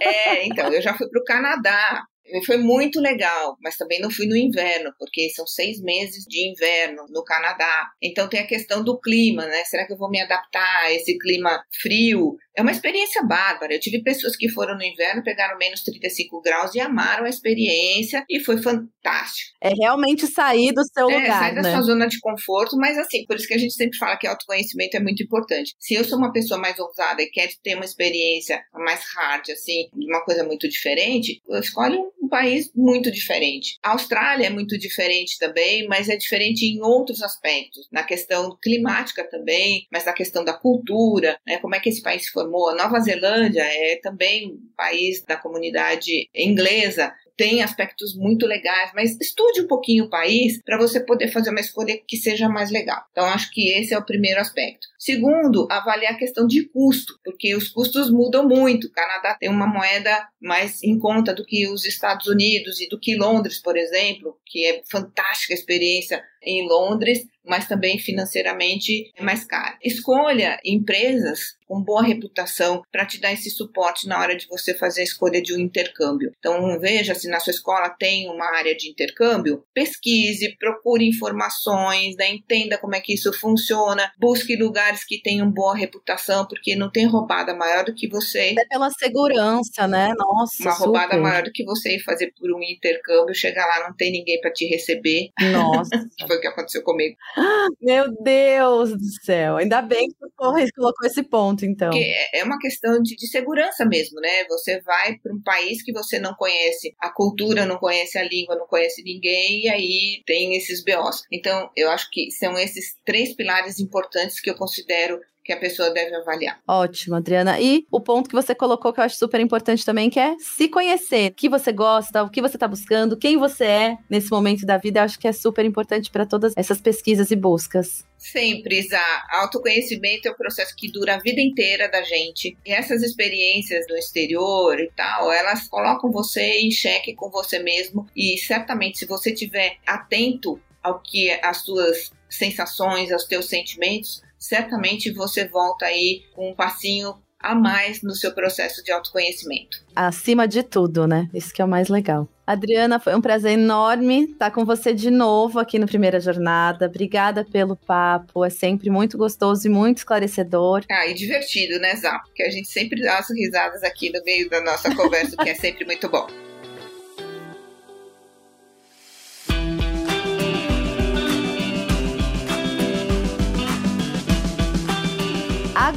é, 0.00 0.47
então, 0.47 0.73
eu 0.73 0.81
já 0.81 0.95
fui 0.97 1.09
para 1.09 1.21
o 1.21 1.25
Canadá, 1.25 2.05
foi 2.45 2.57
muito 2.57 3.01
legal, 3.01 3.57
mas 3.63 3.77
também 3.77 4.01
não 4.01 4.11
fui 4.11 4.27
no 4.27 4.37
inverno, 4.37 4.93
porque 4.99 5.31
são 5.31 5.47
seis 5.47 5.81
meses 5.81 6.25
de 6.25 6.51
inverno 6.51 7.05
no 7.09 7.25
Canadá. 7.25 7.91
Então 8.03 8.29
tem 8.29 8.41
a 8.41 8.47
questão 8.47 8.83
do 8.83 8.99
clima, 9.01 9.47
né? 9.47 9.65
Será 9.65 9.87
que 9.87 9.93
eu 9.93 9.99
vou 9.99 10.11
me 10.11 10.21
adaptar 10.21 10.85
a 10.85 10.93
esse 10.93 11.19
clima 11.19 11.63
frio? 11.81 12.37
É 12.57 12.63
uma 12.63 12.73
experiência 12.73 13.23
bárbara. 13.23 13.75
Eu 13.75 13.81
tive 13.81 14.03
pessoas 14.03 14.37
que 14.37 14.49
foram 14.49 14.77
no 14.77 14.83
inverno, 14.83 15.23
pegaram 15.23 15.57
menos 15.57 15.83
35 15.83 16.43
graus 16.43 16.75
e 16.75 16.81
amaram 16.81 17.25
a 17.25 17.29
experiência 17.29 18.25
e 18.29 18.41
foi 18.41 18.59
fantástico. 18.59 19.57
É 19.63 19.71
realmente 19.71 20.27
sair 20.27 20.73
do 20.73 20.83
seu 20.85 21.09
é, 21.09 21.15
lugar. 21.15 21.39
Sair 21.39 21.55
né? 21.55 21.63
da 21.63 21.73
sua 21.73 21.83
zona 21.83 22.07
de 22.07 22.19
conforto, 22.21 22.77
mas 22.77 22.99
assim, 22.99 23.25
por 23.25 23.37
isso 23.37 23.47
que 23.47 23.55
a 23.55 23.59
gente 23.59 23.75
sempre 23.75 23.97
fala 23.97 24.17
que 24.17 24.27
autoconhecimento 24.27 24.97
é 24.97 25.01
muito 25.01 25.23
importante. 25.23 25.75
Se 25.79 25.95
eu 25.95 26.05
sou 26.05 26.19
uma 26.19 26.33
pessoa 26.33 26.61
mais 26.61 26.79
ousada 26.79 27.23
e 27.23 27.31
quer 27.31 27.49
ter 27.63 27.77
uma 27.77 27.85
experiência 27.85 28.63
mais 28.75 29.03
hard, 29.15 29.51
assim, 29.51 29.89
uma 29.95 30.23
coisa 30.25 30.45
muito 30.45 30.69
diferente, 30.69 31.41
eu 31.49 31.61
escolho 31.61 32.13
um 32.20 32.20
país 32.31 32.71
muito 32.75 33.11
diferente. 33.11 33.79
A 33.83 33.93
Austrália 33.93 34.47
é 34.47 34.51
muito 34.51 34.79
diferente 34.79 35.39
também, 35.39 35.87
mas 35.87 36.09
é 36.09 36.17
diferente 36.17 36.65
em 36.65 36.81
outros 36.83 37.23
aspectos. 37.23 37.87
Na 37.93 38.03
questão 38.03 38.57
climática 38.61 39.23
também, 39.29 39.87
mas 39.93 40.05
na 40.05 40.13
questão 40.13 40.45
da 40.45 40.53
cultura, 40.53 41.39
né? 41.47 41.59
Como 41.59 41.75
é 41.75 41.81
que 41.81 41.89
esse 41.89 42.03
país 42.03 42.29
foi 42.29 42.41
formou. 42.41 42.71
A 42.71 42.75
Nova 42.75 42.99
Zelândia 43.01 43.63
é 43.63 43.97
também 43.97 44.49
um 44.49 44.59
país 44.77 45.23
da 45.25 45.37
comunidade 45.37 46.29
inglesa, 46.35 47.13
tem 47.40 47.62
aspectos 47.62 48.14
muito 48.14 48.44
legais, 48.44 48.90
mas 48.94 49.16
estude 49.18 49.62
um 49.62 49.66
pouquinho 49.66 50.04
o 50.04 50.11
país 50.11 50.61
para 50.62 50.76
você 50.76 51.00
poder 51.00 51.28
fazer 51.28 51.49
uma 51.49 51.61
escolha 51.61 51.99
que 52.06 52.18
seja 52.18 52.50
mais 52.50 52.70
legal. 52.70 53.02
Então, 53.11 53.25
acho 53.25 53.50
que 53.50 53.70
esse 53.70 53.94
é 53.94 53.99
o 53.99 54.04
primeiro 54.04 54.38
aspecto. 54.38 54.87
Segundo, 54.99 55.66
avaliar 55.70 56.12
a 56.12 56.18
questão 56.18 56.47
de 56.47 56.68
custo, 56.68 57.18
porque 57.25 57.56
os 57.56 57.68
custos 57.68 58.11
mudam 58.11 58.47
muito. 58.47 58.88
O 58.88 58.92
Canadá 58.92 59.38
tem 59.40 59.49
uma 59.49 59.66
moeda 59.66 60.28
mais 60.38 60.82
em 60.82 60.99
conta 60.99 61.32
do 61.32 61.42
que 61.42 61.66
os 61.66 61.87
Estados 61.87 62.26
Unidos 62.26 62.78
e 62.78 62.90
do 62.90 63.00
que 63.00 63.16
Londres, 63.16 63.59
por 63.59 63.75
exemplo, 63.75 64.37
que 64.44 64.66
é 64.66 64.82
fantástica 64.90 65.54
a 65.54 65.56
experiência 65.56 66.23
em 66.42 66.66
Londres, 66.66 67.26
mas 67.44 67.66
também 67.66 67.99
financeiramente 67.99 69.11
é 69.16 69.23
mais 69.23 69.44
caro. 69.44 69.76
Escolha 69.82 70.59
empresas 70.64 71.59
com 71.66 71.80
boa 71.80 72.02
reputação 72.02 72.82
para 72.90 73.06
te 73.06 73.20
dar 73.20 73.32
esse 73.32 73.49
suporte 73.49 74.09
na 74.09 74.18
hora 74.18 74.37
de 74.37 74.47
você 74.49 74.75
fazer 74.75 75.02
a 75.02 75.04
escolha 75.04 75.40
de 75.40 75.54
um 75.54 75.59
intercâmbio. 75.59 76.32
Então, 76.37 76.78
veja 76.80 77.14
se 77.14 77.28
na 77.28 77.38
sua 77.38 77.52
escola 77.52 77.88
tem 77.90 78.28
uma 78.28 78.44
área 78.56 78.75
de 78.75 78.90
intercâmbio, 78.90 79.64
pesquise, 79.73 80.56
procure 80.59 81.06
informações, 81.06 82.16
né, 82.16 82.28
entenda 82.28 82.76
como 82.76 82.97
é 82.97 83.00
que 83.00 83.14
isso 83.14 83.32
funciona, 83.32 84.12
busque 84.18 84.56
lugares 84.56 85.04
que 85.04 85.23
tenham 85.23 85.49
boa 85.49 85.76
reputação, 85.76 86.44
porque 86.44 86.75
não 86.75 86.90
tem 86.90 87.06
roubada 87.06 87.54
maior 87.54 87.85
do 87.85 87.94
que 87.94 88.09
você. 88.09 88.56
É 88.59 88.64
pela 88.66 88.90
segurança, 88.90 89.87
né? 89.87 90.12
Nossa. 90.18 90.62
Uma 90.62 90.73
super. 90.73 90.85
roubada 90.85 91.16
maior 91.18 91.44
do 91.44 91.52
que 91.52 91.64
você 91.64 91.94
ir 91.94 92.02
fazer 92.02 92.32
por 92.37 92.52
um 92.52 92.61
intercâmbio, 92.62 93.32
chegar 93.32 93.64
lá, 93.66 93.88
não 93.88 93.97
tem 93.97 94.11
ninguém 94.11 94.40
para 94.40 94.52
te 94.52 94.66
receber. 94.66 95.30
Nossa. 95.52 95.90
Foi 96.31 96.37
o 96.37 96.41
que 96.41 96.47
aconteceu 96.47 96.85
comigo. 96.85 97.17
Meu 97.83 98.15
Deus 98.23 98.91
do 98.91 99.25
céu. 99.25 99.57
Ainda 99.57 99.83
bem 99.83 100.07
que 100.07 100.15
você 100.39 100.71
colocou 100.71 101.05
esse 101.05 101.25
ponto, 101.25 101.67
então. 101.67 101.91
Porque 101.91 102.15
é 102.33 102.45
uma 102.45 102.57
questão 102.57 103.03
de, 103.03 103.17
de 103.17 103.27
segurança 103.27 103.85
mesmo, 103.85 104.21
né? 104.21 104.45
Você 104.49 104.81
vai 104.83 105.19
para 105.19 105.35
um 105.35 105.43
país 105.43 105.83
que 105.83 105.93
você 105.93 106.21
não 106.21 106.33
conhece 106.35 106.95
a 107.01 107.11
cultura, 107.11 107.67
não 107.67 107.79
conhece 107.79 108.17
a 108.17 108.23
língua, 108.23 108.55
não 108.55 108.69
conhece 108.69 109.03
ninguém, 109.03 109.65
e 109.65 109.69
aí 109.69 110.23
tem 110.25 110.55
esses 110.55 110.85
BOs. 110.85 111.25
Então, 111.33 111.69
eu 111.75 111.91
acho 111.91 112.09
que 112.13 112.31
são 112.31 112.57
esses 112.57 112.95
três 113.05 113.35
pilares 113.35 113.81
importantes 113.81 114.41
que 114.41 114.51
eu 114.51 114.55
considero 114.55 115.19
que 115.44 115.52
a 115.52 115.56
pessoa 115.56 115.90
deve 115.90 116.14
avaliar. 116.14 116.61
Ótimo, 116.66 117.16
Adriana. 117.16 117.61
E 117.61 117.87
o 117.90 118.00
ponto 118.00 118.28
que 118.28 118.35
você 118.35 118.54
colocou 118.54 118.92
que 118.92 119.00
eu 119.00 119.04
acho 119.04 119.16
super 119.16 119.40
importante 119.40 119.85
também, 119.85 120.11
que 120.11 120.20
é 120.20 120.37
se 120.38 120.68
conhecer, 120.68 121.30
o 121.30 121.35
que 121.35 121.49
você 121.49 121.73
gosta, 121.73 122.23
o 122.23 122.30
que 122.30 122.42
você 122.42 122.56
está 122.56 122.68
buscando, 122.68 123.16
quem 123.16 123.37
você 123.37 123.64
é 123.64 123.97
nesse 124.09 124.30
momento 124.30 124.66
da 124.66 124.76
vida, 124.76 125.00
eu 125.00 125.04
acho 125.04 125.18
que 125.18 125.28
é 125.28 125.32
super 125.32 125.64
importante 125.64 126.11
para 126.11 126.26
todas 126.26 126.52
essas 126.56 126.80
pesquisas 126.80 127.30
e 127.30 127.37
buscas. 127.37 128.04
Sempre, 128.18 128.80
Isa. 128.80 129.00
Autoconhecimento 129.30 130.28
é 130.28 130.30
um 130.30 130.37
processo 130.37 130.76
que 130.76 130.92
dura 130.92 131.14
a 131.14 131.18
vida 131.18 131.40
inteira 131.40 131.88
da 131.88 132.02
gente. 132.02 132.56
E 132.66 132.70
essas 132.73 133.02
experiências 133.02 133.87
no 133.88 133.97
exterior 133.97 134.78
e 134.78 134.90
tal, 134.94 135.32
elas 135.32 135.66
colocam 135.68 136.11
você 136.11 136.61
em 136.61 136.70
xeque 136.70 137.14
com 137.14 137.30
você 137.30 137.59
mesmo. 137.59 138.06
E 138.14 138.37
certamente, 138.37 138.99
se 138.99 139.06
você 139.06 139.32
estiver 139.32 139.78
atento 139.87 140.61
ao 140.82 141.00
que 141.00 141.30
as 141.42 141.59
suas 141.59 142.12
sensações, 142.28 143.11
aos 143.11 143.25
teus 143.25 143.49
sentimentos, 143.49 144.23
certamente 144.40 145.12
você 145.12 145.47
volta 145.47 145.85
aí 145.85 146.25
com 146.35 146.50
um 146.50 146.54
passinho 146.54 147.14
a 147.38 147.54
mais 147.54 148.02
no 148.02 148.14
seu 148.14 148.32
processo 148.32 148.85
de 148.85 148.92
autoconhecimento. 148.92 149.82
Acima 149.97 150.47
de 150.47 150.62
tudo, 150.62 151.06
né? 151.06 151.28
Isso 151.32 151.54
que 151.54 151.62
é 151.62 151.64
o 151.64 151.68
mais 151.68 151.88
legal. 151.88 152.28
Adriana, 152.47 152.99
foi 152.99 153.14
um 153.14 153.20
prazer 153.20 153.52
enorme 153.52 154.25
estar 154.25 154.50
com 154.50 154.64
você 154.64 154.92
de 154.92 155.11
novo 155.11 155.59
aqui 155.59 155.78
no 155.78 155.87
Primeira 155.87 156.20
Jornada. 156.20 156.87
Obrigada 156.87 157.44
pelo 157.44 157.76
papo, 157.76 158.44
é 158.44 158.50
sempre 158.50 158.90
muito 158.90 159.16
gostoso 159.16 159.66
e 159.66 159.70
muito 159.70 159.99
esclarecedor. 159.99 160.85
Ah, 160.90 161.06
e 161.06 161.14
divertido, 161.14 161.78
né, 161.78 161.94
Zá? 161.97 162.18
Porque 162.18 162.42
a 162.42 162.50
gente 162.50 162.68
sempre 162.68 163.00
dá 163.00 163.18
as 163.18 163.30
risadas 163.30 163.82
aqui 163.82 164.11
no 164.12 164.23
meio 164.25 164.50
da 164.50 164.61
nossa 164.61 164.94
conversa, 164.94 165.37
que 165.37 165.49
é 165.49 165.54
sempre 165.54 165.85
muito 165.85 166.09
bom. 166.09 166.50